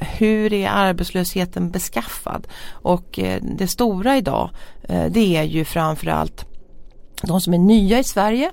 [0.00, 2.46] hur är arbetslösheten beskaffad?
[2.70, 4.50] Och eh, det stora idag
[4.82, 6.46] eh, det är ju framförallt
[7.22, 8.50] de som är nya i Sverige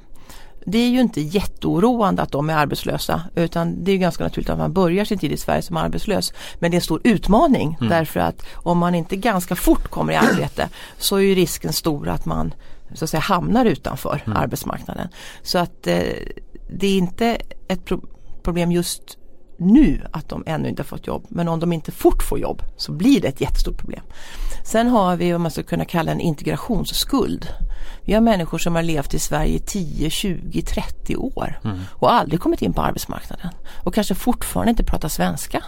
[0.70, 4.58] det är ju inte jätteoroande att de är arbetslösa utan det är ganska naturligt att
[4.58, 6.34] man börjar sin tid i Sverige som arbetslös.
[6.60, 7.90] Men det är en stor utmaning mm.
[7.90, 12.10] därför att om man inte ganska fort kommer i arbete så är ju risken stor
[12.10, 12.54] att man
[12.94, 14.38] så att säga hamnar utanför mm.
[14.38, 15.08] arbetsmarknaden.
[15.42, 16.02] Så att eh,
[16.70, 18.02] det är inte ett pro
[18.44, 19.17] problem just
[19.58, 21.26] nu att de ännu inte fått jobb.
[21.30, 24.02] Men om de inte fort får jobb så blir det ett jättestort problem.
[24.66, 27.48] Sen har vi vad man skulle kunna kalla en integrationsskuld.
[28.02, 31.80] Vi har människor som har levt i Sverige 10, 20, 30 år mm.
[31.92, 33.50] och aldrig kommit in på arbetsmarknaden.
[33.84, 35.64] Och kanske fortfarande inte pratar svenska.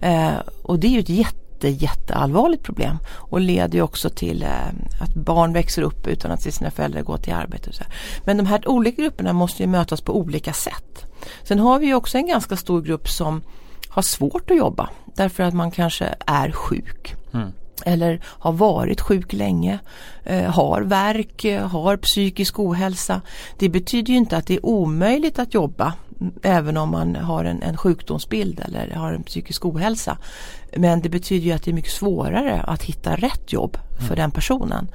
[0.00, 4.66] Eh, och det är ju ett jätte, jätteallvarligt problem och leder ju också till eh,
[5.00, 7.68] att barn växer upp utan att se sina föräldrar gå till arbete.
[7.68, 7.84] Och så
[8.24, 11.04] Men de här olika grupperna måste ju mötas på olika sätt.
[11.42, 13.42] Sen har vi också en ganska stor grupp som
[13.88, 17.14] har svårt att jobba därför att man kanske är sjuk.
[17.34, 17.52] Mm.
[17.84, 19.78] Eller har varit sjuk länge,
[20.24, 23.20] eh, har värk, har psykisk ohälsa.
[23.58, 25.94] Det betyder ju inte att det är omöjligt att jobba
[26.42, 30.18] även om man har en, en sjukdomsbild eller har en psykisk ohälsa.
[30.76, 34.16] Men det betyder ju att det är mycket svårare att hitta rätt jobb för mm.
[34.16, 34.88] den personen.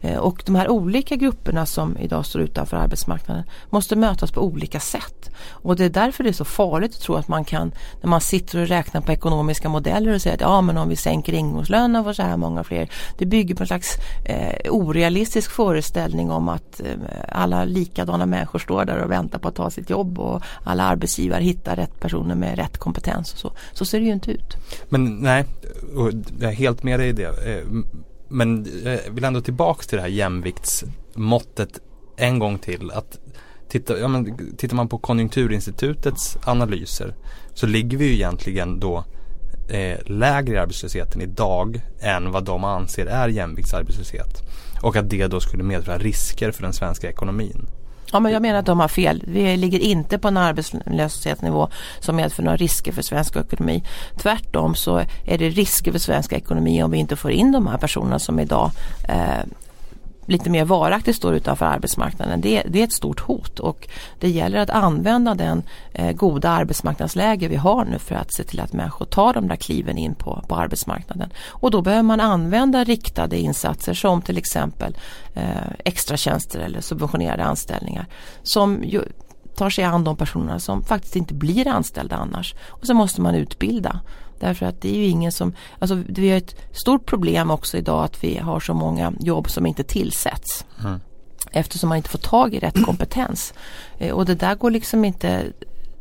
[0.00, 4.80] Eh, och de här olika grupperna som idag står utanför arbetsmarknaden måste mötas på olika
[4.80, 5.30] sätt.
[5.50, 8.20] Och det är därför det är så farligt att tro att man kan, när man
[8.20, 12.04] sitter och räknar på ekonomiska modeller och säger att ja men om vi sänker ingångslönen
[12.04, 12.90] för så här många fler.
[13.18, 16.86] Det bygger på en slags eh, orealistisk föreställning om att eh,
[17.28, 21.42] alla likadana människor står där och väntar på att ta sitt jobb och alla arbetsgivare
[21.42, 23.32] hittar rätt personer med rätt kompetens.
[23.32, 23.52] Och så.
[23.72, 24.56] så ser det ju inte ut.
[24.88, 25.44] Men nej,
[26.40, 27.26] jag är helt med dig i det.
[27.26, 27.66] Eh,
[28.28, 31.80] men jag vill ändå tillbaka till det här jämviktsmåttet
[32.16, 32.90] en gång till.
[32.90, 33.18] Att
[33.68, 37.14] titta, ja, men, tittar man på Konjunkturinstitutets analyser
[37.54, 39.04] så ligger vi ju egentligen då
[39.70, 44.42] eh, lägre i arbetslösheten idag än vad de anser är jämviktsarbetslöshet.
[44.82, 47.66] Och att det då skulle medföra risker för den svenska ekonomin.
[48.12, 49.22] Ja men jag menar att de har fel.
[49.26, 51.68] Vi ligger inte på en arbetslöshetsnivå
[52.00, 53.82] som medför några risker för svensk ekonomi.
[54.16, 57.78] Tvärtom så är det risker för svensk ekonomi om vi inte får in de här
[57.78, 58.70] personerna som idag
[59.08, 59.44] eh,
[60.30, 62.40] lite mer varaktigt står utanför arbetsmarknaden.
[62.40, 63.88] Det, det, är ett stort hot och
[64.18, 65.62] det gäller att använda den
[65.92, 69.56] eh, goda arbetsmarknadsläge vi har nu för att se till att människor tar de där
[69.56, 71.30] kliven in på, på arbetsmarknaden.
[71.48, 74.96] Och då behöver man använda riktade insatser som till exempel
[75.34, 78.06] eh, extra tjänster eller subventionerade anställningar
[78.42, 79.02] som ju,
[79.56, 82.54] tar sig an de personerna som faktiskt inte blir anställda annars.
[82.68, 84.00] Och så måste man utbilda.
[84.40, 88.04] Därför att det är ju ingen som, alltså vi har ett stort problem också idag
[88.04, 90.64] att vi har så många jobb som inte tillsätts.
[90.84, 91.00] Mm.
[91.52, 93.54] Eftersom man inte får tag i rätt kompetens.
[93.98, 95.52] Eh, och det där går liksom inte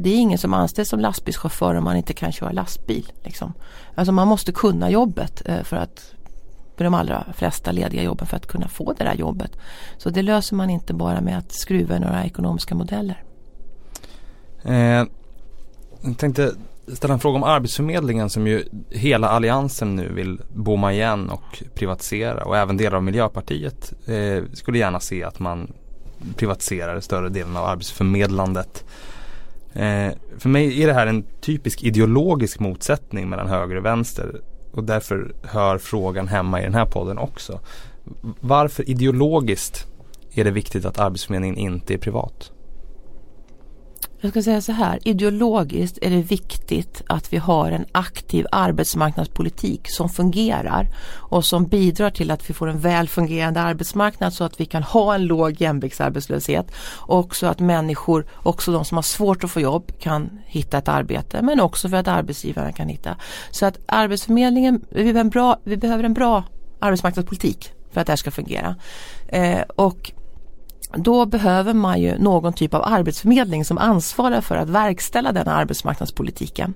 [0.02, 3.12] det är ingen som anställs som lastbilschaufför om man inte kan köra lastbil.
[3.24, 3.54] Liksom.
[3.96, 6.14] Alltså man måste kunna jobbet eh, för att
[6.78, 9.52] för de allra flesta lediga jobben för att kunna få det där jobbet.
[9.98, 13.24] Så det löser man inte bara med att skruva i några ekonomiska modeller.
[14.64, 15.06] Eh,
[16.02, 16.54] jag tänkte
[16.94, 22.44] ställa en fråga om Arbetsförmedlingen som ju hela alliansen nu vill bomma igen och privatisera
[22.44, 25.74] och även delar av Miljöpartiet eh, skulle gärna se att man
[26.36, 28.86] privatiserar större delen av arbetsförmedlandet.
[29.74, 34.84] Eh, för mig är det här en typisk ideologisk motsättning mellan höger och vänster och
[34.84, 37.60] därför hör frågan hemma i den här podden också.
[38.40, 39.88] Varför ideologiskt
[40.34, 42.52] är det viktigt att Arbetsförmedlingen inte är privat?
[44.22, 49.82] Jag ska säga så här, ideologiskt är det viktigt att vi har en aktiv arbetsmarknadspolitik
[49.90, 54.60] som fungerar och som bidrar till att vi får en väl fungerande arbetsmarknad så att
[54.60, 59.44] vi kan ha en låg jämviktsarbetslöshet och så att människor, också de som har svårt
[59.44, 63.16] att få jobb, kan hitta ett arbete men också för att arbetsgivarna kan hitta.
[63.52, 66.44] Så att Arbetsförmedlingen, vi behöver en bra, vi behöver en bra
[66.80, 68.76] arbetsmarknadspolitik för att det här ska fungera.
[69.28, 70.12] Eh, och
[70.96, 76.74] då behöver man ju någon typ av arbetsförmedling som ansvarar för att verkställa den arbetsmarknadspolitiken.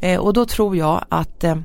[0.00, 1.56] Eh, och då tror jag att eh,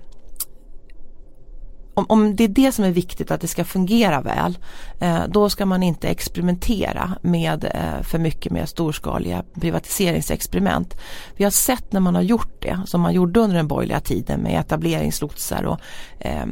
[1.97, 4.57] om, om, det är det som är viktigt att det ska fungera väl
[4.99, 10.97] eh, då ska man inte experimentera med eh, för mycket med storskaliga privatiseringsexperiment.
[11.35, 14.39] Vi har sett när man har gjort det som man gjorde under den borgerliga tiden
[14.39, 15.79] med etableringslotsar och
[16.19, 16.45] eh,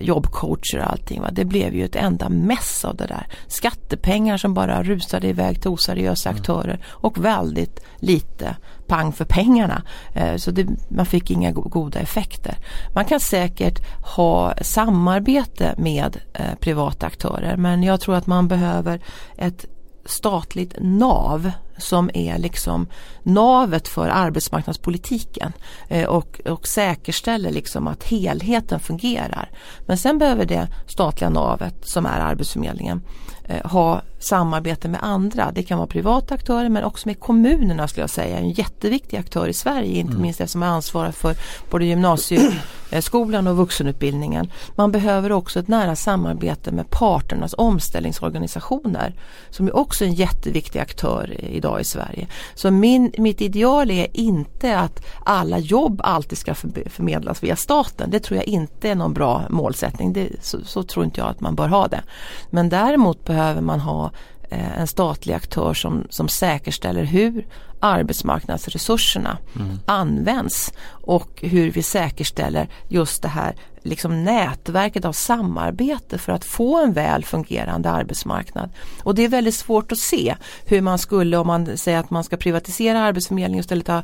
[0.00, 1.20] jobbcoacher och allting.
[1.20, 1.28] Va?
[1.32, 3.26] Det blev ju ett enda mess av det där.
[3.46, 6.40] Skattepengar som bara rusade iväg till oseriösa mm.
[6.40, 9.82] aktörer och väldigt lite pang för pengarna.
[10.14, 12.54] Eh, så det, man fick inga goda effekter.
[12.94, 13.82] Man kan säkert
[14.16, 19.00] ha samarbete med eh, privata aktörer men jag tror att man behöver
[19.36, 19.66] ett
[20.04, 22.86] statligt NAV som är liksom
[23.22, 25.52] navet för arbetsmarknadspolitiken
[25.88, 29.50] eh, och, och säkerställer liksom att helheten fungerar.
[29.86, 33.02] Men sen behöver det statliga navet som är Arbetsförmedlingen
[33.44, 35.50] eh, ha samarbete med andra.
[35.54, 38.38] Det kan vara privata aktörer men också med kommunerna skulle jag säga.
[38.38, 40.22] En jätteviktig aktör i Sverige, inte mm.
[40.22, 41.36] minst eftersom jag ansvarar för
[41.70, 44.50] både gymnasieskolan och vuxenutbildningen.
[44.76, 49.14] Man behöver också ett nära samarbete med parternas omställningsorganisationer
[49.50, 52.26] som är också en jätteviktig aktör idag idag i Sverige.
[52.54, 58.10] Så min, mitt ideal är inte att alla jobb alltid ska förmedlas via staten.
[58.10, 60.12] Det tror jag inte är någon bra målsättning.
[60.12, 62.02] Det, så, så tror inte jag att man bör ha det.
[62.50, 64.10] Men däremot behöver man ha
[64.50, 67.46] en statlig aktör som, som säkerställer hur
[67.80, 69.78] arbetsmarknadsresurserna mm.
[69.86, 76.82] används och hur vi säkerställer just det här liksom nätverket av samarbete för att få
[76.82, 78.70] en väl fungerande arbetsmarknad.
[79.02, 82.24] Och det är väldigt svårt att se hur man skulle om man säger att man
[82.24, 84.02] ska privatisera Arbetsförmedlingen och istället ha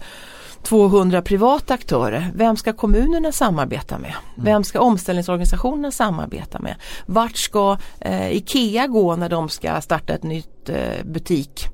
[0.67, 2.33] 200 privata aktörer.
[2.35, 4.15] Vem ska kommunerna samarbeta med?
[4.35, 4.45] Mm.
[4.45, 6.77] Vem ska omställningsorganisationerna samarbeta med?
[7.07, 11.69] Vart ska eh, IKEA gå när de ska starta ett nytt eh, butik?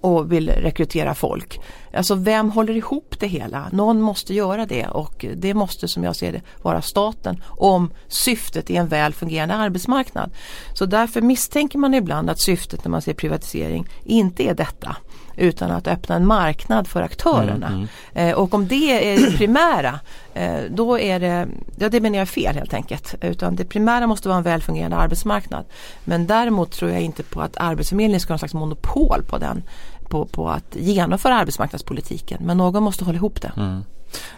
[0.00, 1.60] och vill rekrytera folk.
[1.94, 3.68] Alltså vem håller ihop det hela?
[3.72, 8.70] Någon måste göra det och det måste som jag ser det vara staten om syftet
[8.70, 10.30] är en väl fungerande arbetsmarknad.
[10.74, 14.96] Så därför misstänker man ibland att syftet när man ser privatisering inte är detta
[15.40, 17.66] utan att öppna en marknad för aktörerna.
[17.66, 18.28] Mm, mm.
[18.28, 20.00] Eh, och om det är det primära
[20.34, 23.14] eh, då är det, ja det menar jag fel helt enkelt.
[23.20, 25.64] Utan det primära måste vara en väl fungerande arbetsmarknad.
[26.04, 29.62] Men däremot tror jag inte på att Arbetsförmedlingen ska ha någon slags monopol på den.
[30.08, 32.42] På, på att genomföra arbetsmarknadspolitiken.
[32.44, 33.52] Men någon måste hålla ihop det.
[33.56, 33.84] Mm.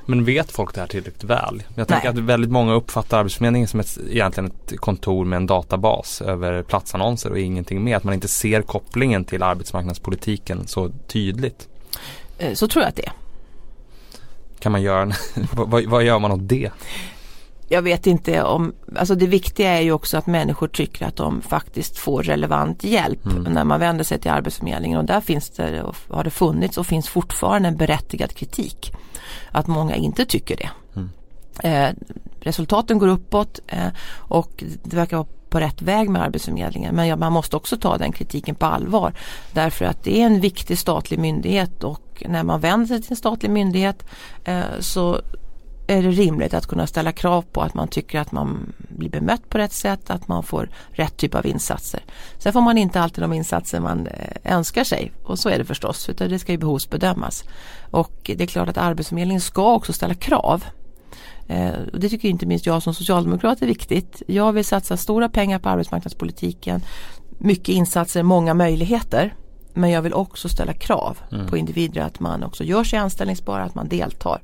[0.06, 1.62] Men vet folk det här tillräckligt väl?
[1.74, 6.22] Jag tänker att väldigt många uppfattar Arbetsförmedlingen som ett, egentligen ett kontor med en databas
[6.22, 7.96] över platsannonser och ingenting mer.
[7.96, 11.68] Att man inte ser kopplingen till arbetsmarknadspolitiken så tydligt.
[12.38, 13.12] Eh, så tror jag att det är.
[14.58, 15.12] Kan man göra,
[15.52, 16.70] vad, vad gör man åt det?
[17.72, 21.42] Jag vet inte om, alltså det viktiga är ju också att människor tycker att de
[21.42, 23.52] faktiskt får relevant hjälp mm.
[23.52, 27.08] när man vänder sig till Arbetsförmedlingen och där finns det, har det funnits och finns
[27.08, 28.92] fortfarande en berättigad kritik
[29.50, 30.70] att många inte tycker det.
[30.96, 31.10] Mm.
[31.62, 31.94] Eh,
[32.40, 37.16] resultaten går uppåt eh, och det verkar vara på rätt väg med Arbetsförmedlingen men ja,
[37.16, 39.12] man måste också ta den kritiken på allvar.
[39.52, 43.16] Därför att det är en viktig statlig myndighet och när man vänder sig till en
[43.16, 44.04] statlig myndighet
[44.44, 45.20] eh, så
[45.92, 49.48] är det rimligt att kunna ställa krav på att man tycker att man blir bemött
[49.48, 52.00] på rätt sätt, att man får rätt typ av insatser.
[52.38, 55.64] Sen får man inte alltid de insatser man eh, önskar sig och så är det
[55.64, 57.44] förstås, utan det ska ju behovsbedömas.
[57.90, 60.64] Och det är klart att Arbetsförmedlingen ska också ställa krav.
[61.46, 64.22] Eh, det tycker inte minst jag som socialdemokrat är viktigt.
[64.26, 66.80] Jag vill satsa stora pengar på arbetsmarknadspolitiken,
[67.38, 69.34] mycket insatser, många möjligheter.
[69.74, 71.46] Men jag vill också ställa krav mm.
[71.46, 74.40] på individer att man också gör sig anställningsbara, att man deltar.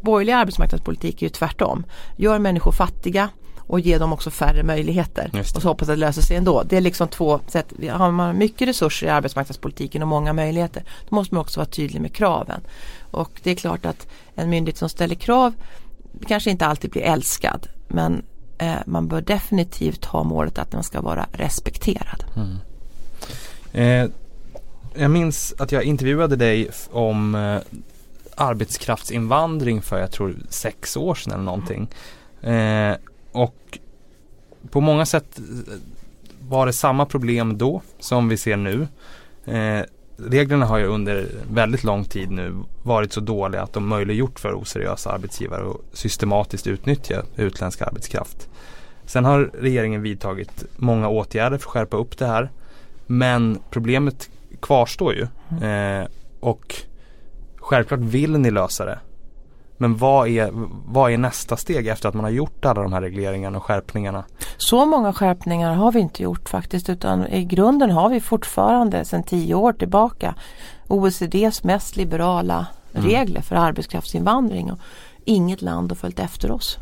[0.00, 1.84] Borgerlig arbetsmarknadspolitik är ju tvärtom.
[2.16, 3.28] Gör människor fattiga
[3.70, 5.30] och ge dem också färre möjligheter.
[5.40, 6.62] Och så hoppas att det löser sig ändå.
[6.62, 7.72] Det är liksom två sätt.
[7.90, 12.00] Har man mycket resurser i arbetsmarknadspolitiken och många möjligheter då måste man också vara tydlig
[12.00, 12.60] med kraven.
[13.10, 15.52] Och det är klart att en myndighet som ställer krav
[16.26, 18.22] kanske inte alltid blir älskad men
[18.58, 22.24] eh, man bör definitivt ha målet att den ska vara respekterad.
[22.36, 22.56] Mm.
[23.72, 24.10] Eh,
[24.94, 27.58] jag minns att jag intervjuade dig om eh,
[28.40, 31.88] arbetskraftsinvandring för jag tror sex år sedan eller någonting.
[32.42, 32.94] Eh,
[33.32, 33.78] och
[34.70, 35.40] på många sätt
[36.48, 38.88] var det samma problem då som vi ser nu.
[39.44, 39.84] Eh,
[40.16, 44.54] reglerna har ju under väldigt lång tid nu varit så dåliga att de möjliggjort för
[44.54, 48.48] oseriösa arbetsgivare att systematiskt utnyttja utländsk arbetskraft.
[49.04, 52.50] Sen har regeringen vidtagit många åtgärder för att skärpa upp det här.
[53.06, 54.30] Men problemet
[54.60, 55.26] kvarstår ju.
[55.50, 56.02] Mm.
[56.02, 56.08] Eh,
[56.40, 56.74] och
[57.60, 58.98] Självklart vill ni lösa det.
[59.76, 60.50] Men vad är,
[60.86, 64.24] vad är nästa steg efter att man har gjort alla de här regleringarna och skärpningarna?
[64.56, 69.22] Så många skärpningar har vi inte gjort faktiskt utan i grunden har vi fortfarande sedan
[69.22, 70.34] tio år tillbaka
[70.88, 73.06] OECDs mest liberala mm.
[73.06, 74.78] regler för arbetskraftsinvandring och
[75.24, 76.78] inget land har följt efter oss.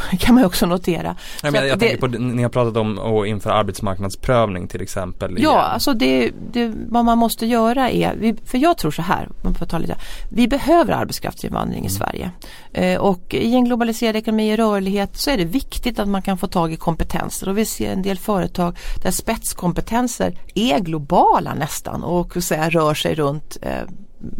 [0.18, 1.16] kan man också notera.
[1.42, 5.36] Jag, menar, jag tänker på, ni har pratat om att införa arbetsmarknadsprövning till exempel.
[5.38, 9.54] Ja, alltså det, det, vad man måste göra är, för jag tror så här, man
[9.54, 9.96] får ta lite,
[10.30, 11.86] vi behöver arbetskraftsinvandring mm.
[11.86, 12.30] i Sverige.
[12.72, 16.38] Eh, och i en globaliserad ekonomi och rörlighet så är det viktigt att man kan
[16.38, 22.02] få tag i kompetenser och vi ser en del företag där spetskompetenser är globala nästan
[22.02, 23.82] och så här, rör sig runt eh,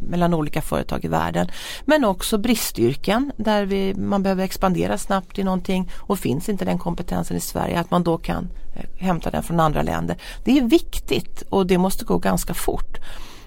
[0.08, 1.48] mellan olika företag i världen.
[1.84, 6.78] Men också bristyrken där vi, man behöver expandera snabbt i någonting och finns inte den
[6.78, 10.16] kompetensen i Sverige att man då kan eh, hämta den från andra länder.
[10.44, 12.98] Det är viktigt och det måste gå ganska fort.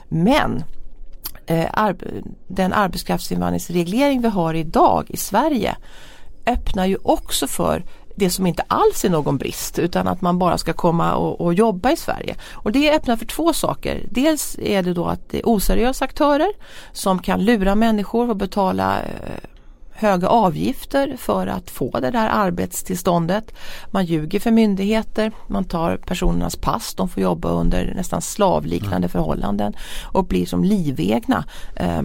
[0.07, 0.63] Men
[1.45, 2.03] eh, arb
[2.47, 5.75] den arbetskraftsinvandringsreglering vi har idag i Sverige
[6.45, 7.83] öppnar ju också för
[8.15, 11.53] det som inte alls är någon brist utan att man bara ska komma och, och,
[11.53, 12.35] jobba i Sverige.
[12.53, 14.03] Och det öppnar för två saker.
[14.09, 16.53] Dels är det då att det är oseriösa aktörer
[16.91, 19.49] som kan lura människor och betala eh,
[19.91, 23.55] höga avgifter för att få det där arbetstillståndet.
[23.91, 29.09] Man ljuger för myndigheter, man tar personernas pass, de får jobba under nästan slavliknande mm.
[29.09, 31.45] förhållanden och blir som livegna
[31.75, 32.01] eh,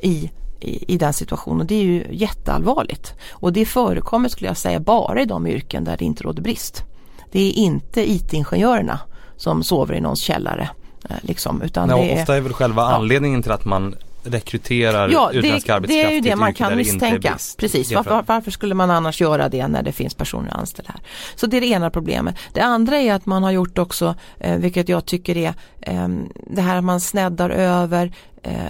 [0.00, 0.30] i
[0.60, 1.66] i, i den situationen.
[1.66, 3.14] Det är ju jätteallvarligt.
[3.30, 6.84] Och det förekommer skulle jag säga bara i de yrken där det inte råder brist.
[7.32, 8.98] Det är inte IT-ingenjörerna
[9.36, 10.70] som sover i någons källare.
[11.10, 12.94] Eh, liksom, utan Nej, det är, ofta är väl själva ja.
[12.94, 16.76] anledningen till att man rekryterar ja, utländsk det, arbetskraft Det är ju det man kan
[16.76, 17.38] misstänka.
[17.58, 21.00] Precis, varför, varför, skulle man annars göra det när det finns personer anställda här?
[21.34, 22.36] Så det är det ena problemet.
[22.52, 26.08] Det andra är att man har gjort också, eh, vilket jag tycker är eh,
[26.46, 28.12] det här att man sneddar över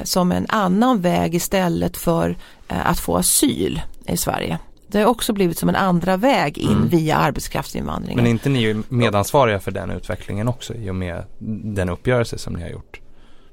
[0.04, 2.36] som en annan väg istället för
[2.68, 4.58] eh, att få asyl i Sverige.
[4.86, 6.88] Det har också blivit som en andra väg in mm.
[6.88, 8.16] via arbetskraftsinvandringen.
[8.16, 11.24] Men är inte ni medansvariga för den utvecklingen också i och med
[11.74, 13.00] den uppgörelse som ni har gjort?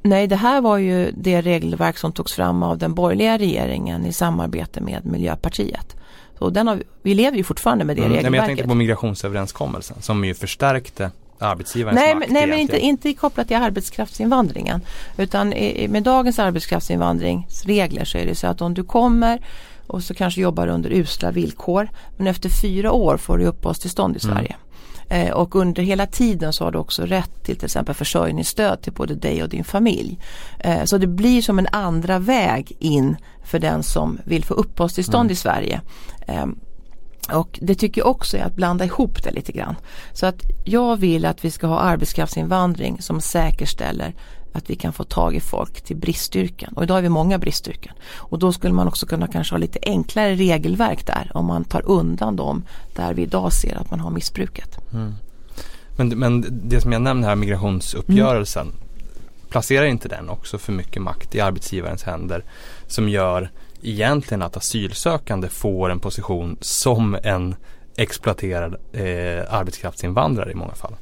[0.01, 4.13] Nej, det här var ju det regelverk som togs fram av den borgerliga regeringen i
[4.13, 5.95] samarbete med Miljöpartiet.
[6.39, 8.31] Så den har, vi lever ju fortfarande med det mm, regelverket.
[8.31, 12.31] Men jag tänkte på migrationsöverenskommelsen som ju förstärkte arbetsgivarens nej, makt.
[12.31, 14.81] Nej, men inte, inte kopplat till arbetskraftsinvandringen.
[15.17, 15.49] Utan
[15.89, 19.41] med dagens arbetskraftsinvandringsregler så är det så att om du kommer
[19.87, 24.19] och så kanske jobbar under usla villkor men efter fyra år får du uppehållstillstånd i
[24.23, 24.35] mm.
[24.35, 24.55] Sverige.
[24.55, 24.67] Mm.
[25.09, 28.93] Eh, och under hela tiden så har du också rätt till till exempel försörjningsstöd till
[28.93, 30.19] både dig och din familj.
[30.59, 35.25] Eh, så det blir som en andra väg in för den som vill få uppehållstillstånd
[35.25, 35.31] mm.
[35.31, 35.81] i Sverige.
[36.27, 36.45] Eh,
[37.33, 39.75] och det tycker jag också är att blanda ihop det lite grann.
[40.13, 44.13] Så att jag vill att vi ska ha arbetskraftsinvandring som säkerställer
[44.57, 46.73] att vi kan få tag i folk till bristyrken.
[46.73, 47.93] Och idag har vi många bristyrken.
[48.15, 51.85] Och då skulle man också kunna kanske ha lite enklare regelverk där om man tar
[51.85, 52.63] undan dem
[52.95, 54.77] där vi idag ser att man har missbruket.
[54.93, 55.13] Mm.
[55.97, 58.67] Men, men det som jag nämnde här, migrationsuppgörelsen.
[58.67, 58.79] Mm.
[59.49, 62.43] Placerar inte den också för mycket makt i arbetsgivarens händer
[62.87, 63.51] som gör
[63.81, 67.55] egentligen att asylsökande får en position som en
[67.97, 70.95] exploaterad eh, arbetskraftsinvandrare i många fall?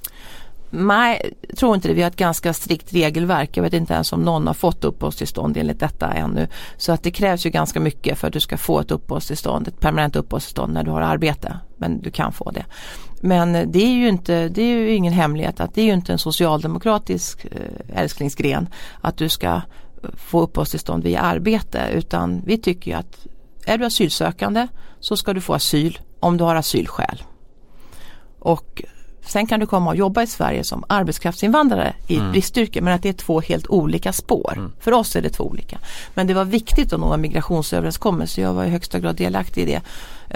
[0.69, 1.93] Nej, jag tror inte det.
[1.93, 3.57] Vi har ett ganska strikt regelverk.
[3.57, 6.47] Jag vet inte ens om någon har fått uppehållstillstånd enligt detta ännu.
[6.77, 9.79] Så att det krävs ju ganska mycket för att du ska få ett uppehållstillstånd, ett
[9.79, 11.59] permanent uppehållstillstånd när du har arbete.
[11.77, 12.65] Men du kan få det.
[13.21, 16.11] Men det är ju inte, det är ju ingen hemlighet att det är ju inte
[16.11, 18.67] en socialdemokratisk eh, älsklingsgren
[19.01, 19.61] att du ska
[20.13, 23.27] få uppehållstillstånd via arbete utan vi tycker ju att
[23.65, 24.67] är du asylsökande
[24.99, 27.23] så ska du få asyl om du har asylskäl.
[28.39, 28.83] Och
[29.27, 32.31] Sen kan du komma och jobba i Sverige som arbetskraftsinvandrare i mm.
[32.31, 34.53] bristyrke men att det är två helt olika spår.
[34.57, 34.71] Mm.
[34.79, 35.79] För oss är det två olika.
[36.13, 38.41] Men det var viktigt att nå en migrationsöverenskommelse.
[38.41, 39.81] Jag var i högsta grad delaktig i det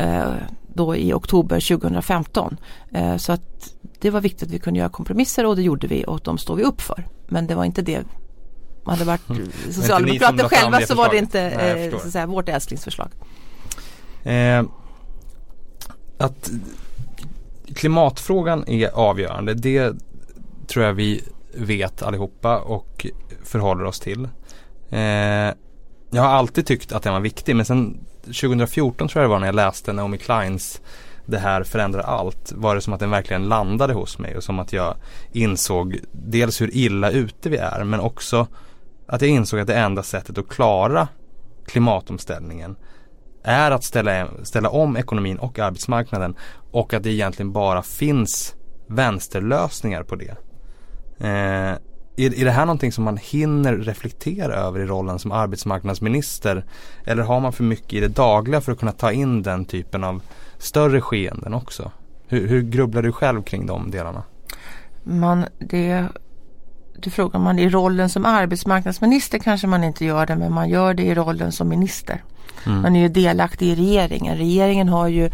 [0.03, 0.33] eh,
[0.67, 2.57] då i oktober 2015.
[2.91, 6.05] Eh, så att det var viktigt att vi kunde göra kompromisser och det gjorde vi
[6.07, 7.07] och de står vi upp för.
[7.27, 8.03] Men det var inte det
[8.85, 9.51] hade varit mm.
[9.71, 13.09] socialdemokrater själva så var det inte Nej, eh, så säga, vårt älsklingsförslag.
[14.23, 14.63] Eh,
[16.17, 16.51] att
[17.75, 19.53] klimatfrågan är avgörande.
[19.53, 19.93] Det
[20.67, 21.23] tror jag vi
[21.53, 23.05] vet allihopa och
[23.43, 24.27] förhåller oss till.
[24.89, 24.99] Eh,
[26.11, 29.39] jag har alltid tyckt att den var viktig men sen 2014 tror jag det var
[29.39, 30.81] när jag läste Naomi Kleins
[31.25, 34.59] Det här förändrar allt var det som att den verkligen landade hos mig och som
[34.59, 34.95] att jag
[35.31, 38.47] insåg dels hur illa ute vi är men också
[39.09, 41.07] att jag insåg att det enda sättet att klara
[41.65, 42.75] klimatomställningen
[43.43, 46.35] är att ställa, ställa om ekonomin och arbetsmarknaden
[46.71, 48.55] och att det egentligen bara finns
[48.87, 50.35] vänsterlösningar på det.
[51.19, 51.77] Eh,
[52.15, 56.65] är, är det här någonting som man hinner reflektera över i rollen som arbetsmarknadsminister?
[57.05, 60.03] Eller har man för mycket i det dagliga för att kunna ta in den typen
[60.03, 60.21] av
[60.57, 61.91] större skeenden också?
[62.27, 64.23] Hur, hur grubblar du själv kring de delarna?
[65.03, 66.07] Man, det,
[67.03, 70.93] du frågar man i rollen som arbetsmarknadsminister kanske man inte gör det men man gör
[70.93, 72.23] det i rollen som minister.
[72.65, 72.81] Mm.
[72.81, 74.37] Man är ju delaktig i regeringen.
[74.37, 75.29] Regeringen har ju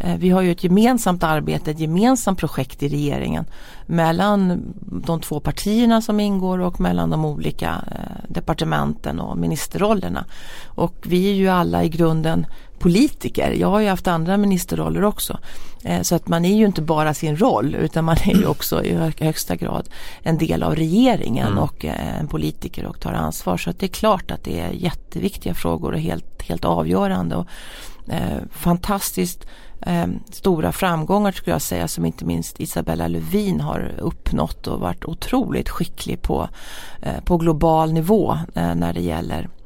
[0.00, 3.44] Eh, vi har ju ett gemensamt arbete, ett gemensamt projekt i regeringen
[3.86, 10.24] mellan de två partierna som ingår och mellan de olika eh, departementen och ministerrollerna.
[10.66, 12.46] Och vi är ju alla i grunden
[12.80, 13.50] politiker.
[13.52, 15.38] Jag har ju haft andra ministerroller också.
[15.84, 18.84] Eh, så att man är ju inte bara sin roll utan man är ju också
[18.84, 19.88] i högsta grad
[20.22, 21.58] en del av regeringen mm.
[21.58, 23.56] och en politiker och tar ansvar.
[23.56, 27.36] Så att det är klart att det är jätteviktiga frågor och helt, helt avgörande.
[27.36, 27.46] Och,
[28.08, 29.46] eh, fantastiskt
[29.80, 35.04] eh, stora framgångar skulle jag säga som inte minst Isabella Lövin har uppnått och varit
[35.04, 36.48] otroligt skicklig på,
[37.02, 39.59] eh, på global nivå eh, när det gäller eh,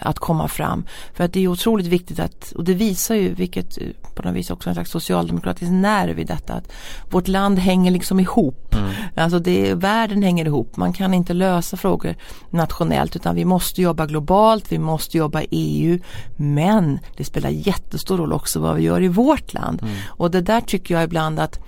[0.00, 0.84] att komma fram.
[1.14, 4.34] För att det är otroligt viktigt att, och det visar ju vilket eh, på något
[4.34, 6.72] vis också en slags socialdemokratisk nerv i detta att
[7.10, 8.74] vårt land hänger liksom ihop.
[8.74, 8.90] Mm.
[9.16, 10.76] Alltså det, världen hänger ihop.
[10.76, 12.16] Man kan inte lösa frågor
[12.50, 15.98] nationellt utan vi måste jobba globalt, vi måste jobba i EU.
[16.36, 19.82] Men det spelar jättestor roll också vad vi gör i vårt land.
[19.82, 19.94] Mm.
[20.06, 21.64] Och det där tycker jag ibland att eh,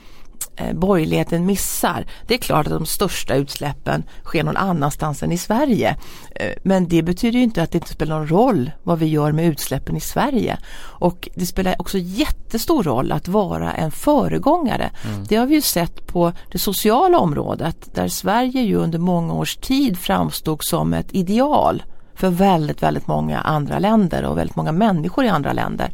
[0.74, 2.07] borgerligheten missar.
[2.26, 5.97] Det är klart att de största utsläppen sker någon annanstans än i Sverige.
[6.35, 9.47] Eh, men det betyder inte att det inte spelar någon roll vad vi gör med
[9.47, 10.59] utsläppen i Sverige.
[10.76, 14.91] Och det spelar också jättestor roll att vara en föregångare.
[15.05, 15.24] Mm.
[15.28, 19.57] Det har vi ju sett på det sociala området där Sverige ju under många års
[19.57, 21.82] tid framstod som ett ideal
[22.14, 25.91] för väldigt, väldigt många andra länder och väldigt många människor i andra länder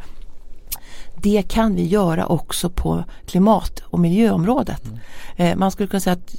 [1.23, 4.83] det kan vi göra också på klimat och miljöområdet.
[4.85, 4.99] Mm.
[5.37, 6.35] Eh, man skulle kunna säga att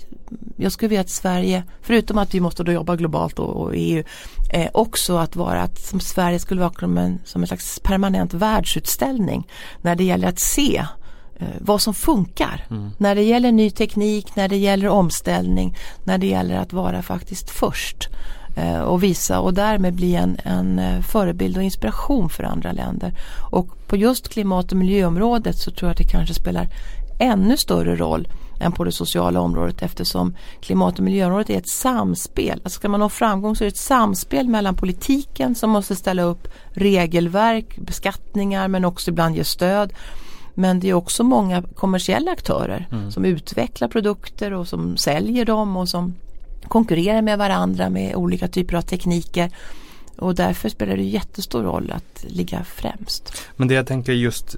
[0.58, 4.04] jag skulle vilja att Sverige, förutom att vi måste då jobba globalt och, och EU,
[4.54, 8.34] eh, också att vara att som Sverige skulle vara som en, som en slags permanent
[8.34, 9.48] världsutställning
[9.82, 10.86] när det gäller att se
[11.40, 12.66] eh, vad som funkar.
[12.70, 12.90] Mm.
[12.98, 17.50] När det gäller ny teknik, när det gäller omställning, när det gäller att vara faktiskt
[17.50, 18.10] först.
[18.56, 23.14] Eh, och visa och därmed bli en, en eh, förebild och inspiration för andra länder.
[23.52, 26.68] Och på just klimat och miljöområdet så tror jag att det kanske spelar
[27.20, 28.28] ännu större roll
[28.60, 32.62] än på det sociala området eftersom klimat och miljöområdet är ett samspel.
[32.64, 36.24] Alltså ska man nå framgång så är det ett samspel mellan politiken som måste ställa
[36.24, 39.94] upp regelverk, beskattningar men också ibland ge stöd.
[40.54, 43.12] Men det är också många kommersiella aktörer mm.
[43.12, 46.14] som utvecklar produkter och som säljer dem och som
[46.72, 49.52] konkurrerar med varandra med olika typer av tekniker.
[50.18, 53.34] Och därför spelar det jättestor roll att ligga främst.
[53.56, 54.56] Men det jag tänker just,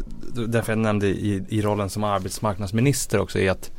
[0.48, 3.72] därför jag nämnde i, i rollen som arbetsmarknadsminister också är att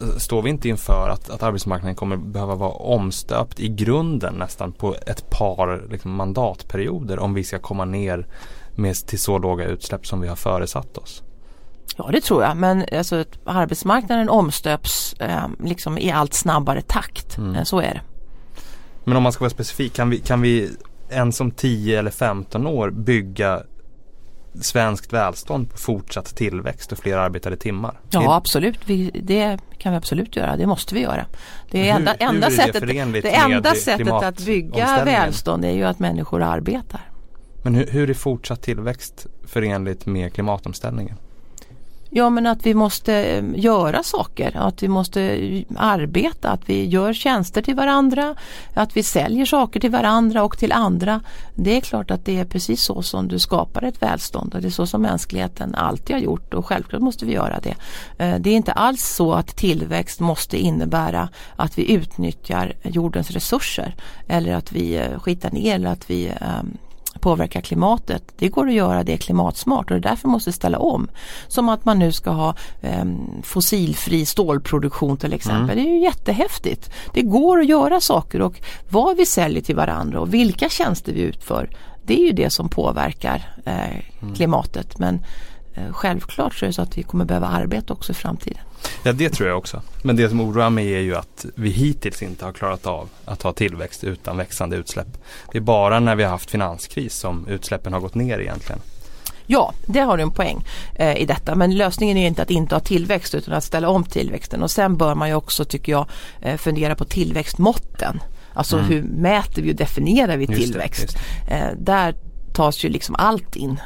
[0.00, 4.72] eh, står vi inte inför att, att arbetsmarknaden kommer behöva vara omstöpt i grunden nästan
[4.72, 8.26] på ett par liksom, mandatperioder om vi ska komma ner
[8.76, 11.22] med, till så låga utsläpp som vi har föresatt oss?
[11.96, 17.38] Ja det tror jag men alltså, arbetsmarknaden omstöps eh, liksom i allt snabbare takt.
[17.38, 17.54] Mm.
[17.54, 18.00] Eh, så är det.
[19.04, 20.70] Men om man ska vara specifik, kan vi, kan vi
[21.10, 23.62] ens som 10 eller 15 år bygga
[24.60, 28.00] svenskt välstånd på fortsatt tillväxt och fler arbetade timmar?
[28.10, 30.56] Ja absolut, vi, det kan vi absolut göra.
[30.56, 31.26] Det måste vi göra.
[31.70, 35.64] Det, är enda, hur, enda hur är det sättet, det enda sättet att bygga välstånd
[35.64, 37.00] är ju att människor arbetar.
[37.62, 41.16] Men hur, hur är fortsatt tillväxt förenligt med klimatomställningen?
[42.10, 46.86] Ja men att vi måste eh, göra saker, att vi måste eh, arbeta, att vi
[46.86, 48.34] gör tjänster till varandra,
[48.74, 51.20] att vi säljer saker till varandra och till andra.
[51.54, 54.68] Det är klart att det är precis så som du skapar ett välstånd och det
[54.68, 57.74] är så som mänskligheten alltid har gjort och självklart måste vi göra det.
[58.24, 63.94] Eh, det är inte alls så att tillväxt måste innebära att vi utnyttjar jordens resurser
[64.28, 66.76] eller att vi skitar ner eller att vi ehm,
[67.18, 68.22] påverka klimatet.
[68.36, 71.08] Det går att göra det klimatsmart och det är därför måste ställa om.
[71.48, 73.04] Som att man nu ska ha eh,
[73.42, 75.78] fossilfri stålproduktion till exempel.
[75.78, 75.84] Mm.
[75.84, 76.90] Det är ju jättehäftigt.
[77.14, 81.20] Det går att göra saker och vad vi säljer till varandra och vilka tjänster vi
[81.20, 81.70] utför.
[82.02, 84.34] Det är ju det som påverkar eh, mm.
[84.34, 84.98] klimatet.
[84.98, 85.20] Men
[85.92, 88.60] självklart så är det så att vi kommer behöva arbeta också i framtiden.
[89.02, 89.82] Ja det tror jag också.
[90.02, 93.42] Men det som oroar mig är ju att vi hittills inte har klarat av att
[93.42, 95.08] ha tillväxt utan växande utsläpp.
[95.52, 98.80] Det är bara när vi har haft finanskris som utsläppen har gått ner egentligen.
[99.50, 100.64] Ja, det har du en poäng
[100.94, 101.54] eh, i detta.
[101.54, 104.62] Men lösningen är inte att inte ha tillväxt utan att ställa om tillväxten.
[104.62, 106.06] Och sen bör man ju också tycker jag
[106.40, 108.20] eh, fundera på tillväxtmåtten.
[108.54, 108.88] Alltså mm.
[108.88, 111.00] hur mäter vi och definierar vi tillväxt?
[111.00, 111.54] Just det, just det.
[111.54, 112.14] Eh, där
[112.58, 113.80] tas ju liksom allt in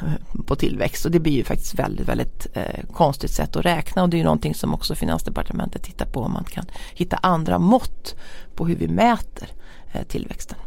[0.45, 4.09] på tillväxt och det blir ju faktiskt väldigt, väldigt eh, konstigt sätt att räkna och
[4.09, 8.15] det är ju någonting som också Finansdepartementet tittar på om man kan hitta andra mått
[8.55, 9.47] på hur vi mäter
[9.93, 10.57] eh, tillväxten.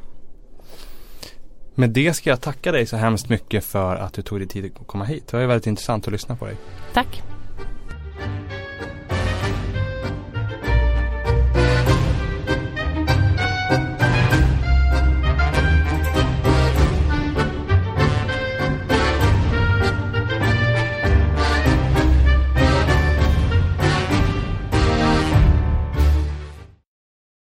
[1.74, 4.72] Med det ska jag tacka dig så hemskt mycket för att du tog dig tid
[4.80, 5.28] att komma hit.
[5.28, 6.56] Det var väldigt intressant att lyssna på dig.
[6.92, 7.35] Tack.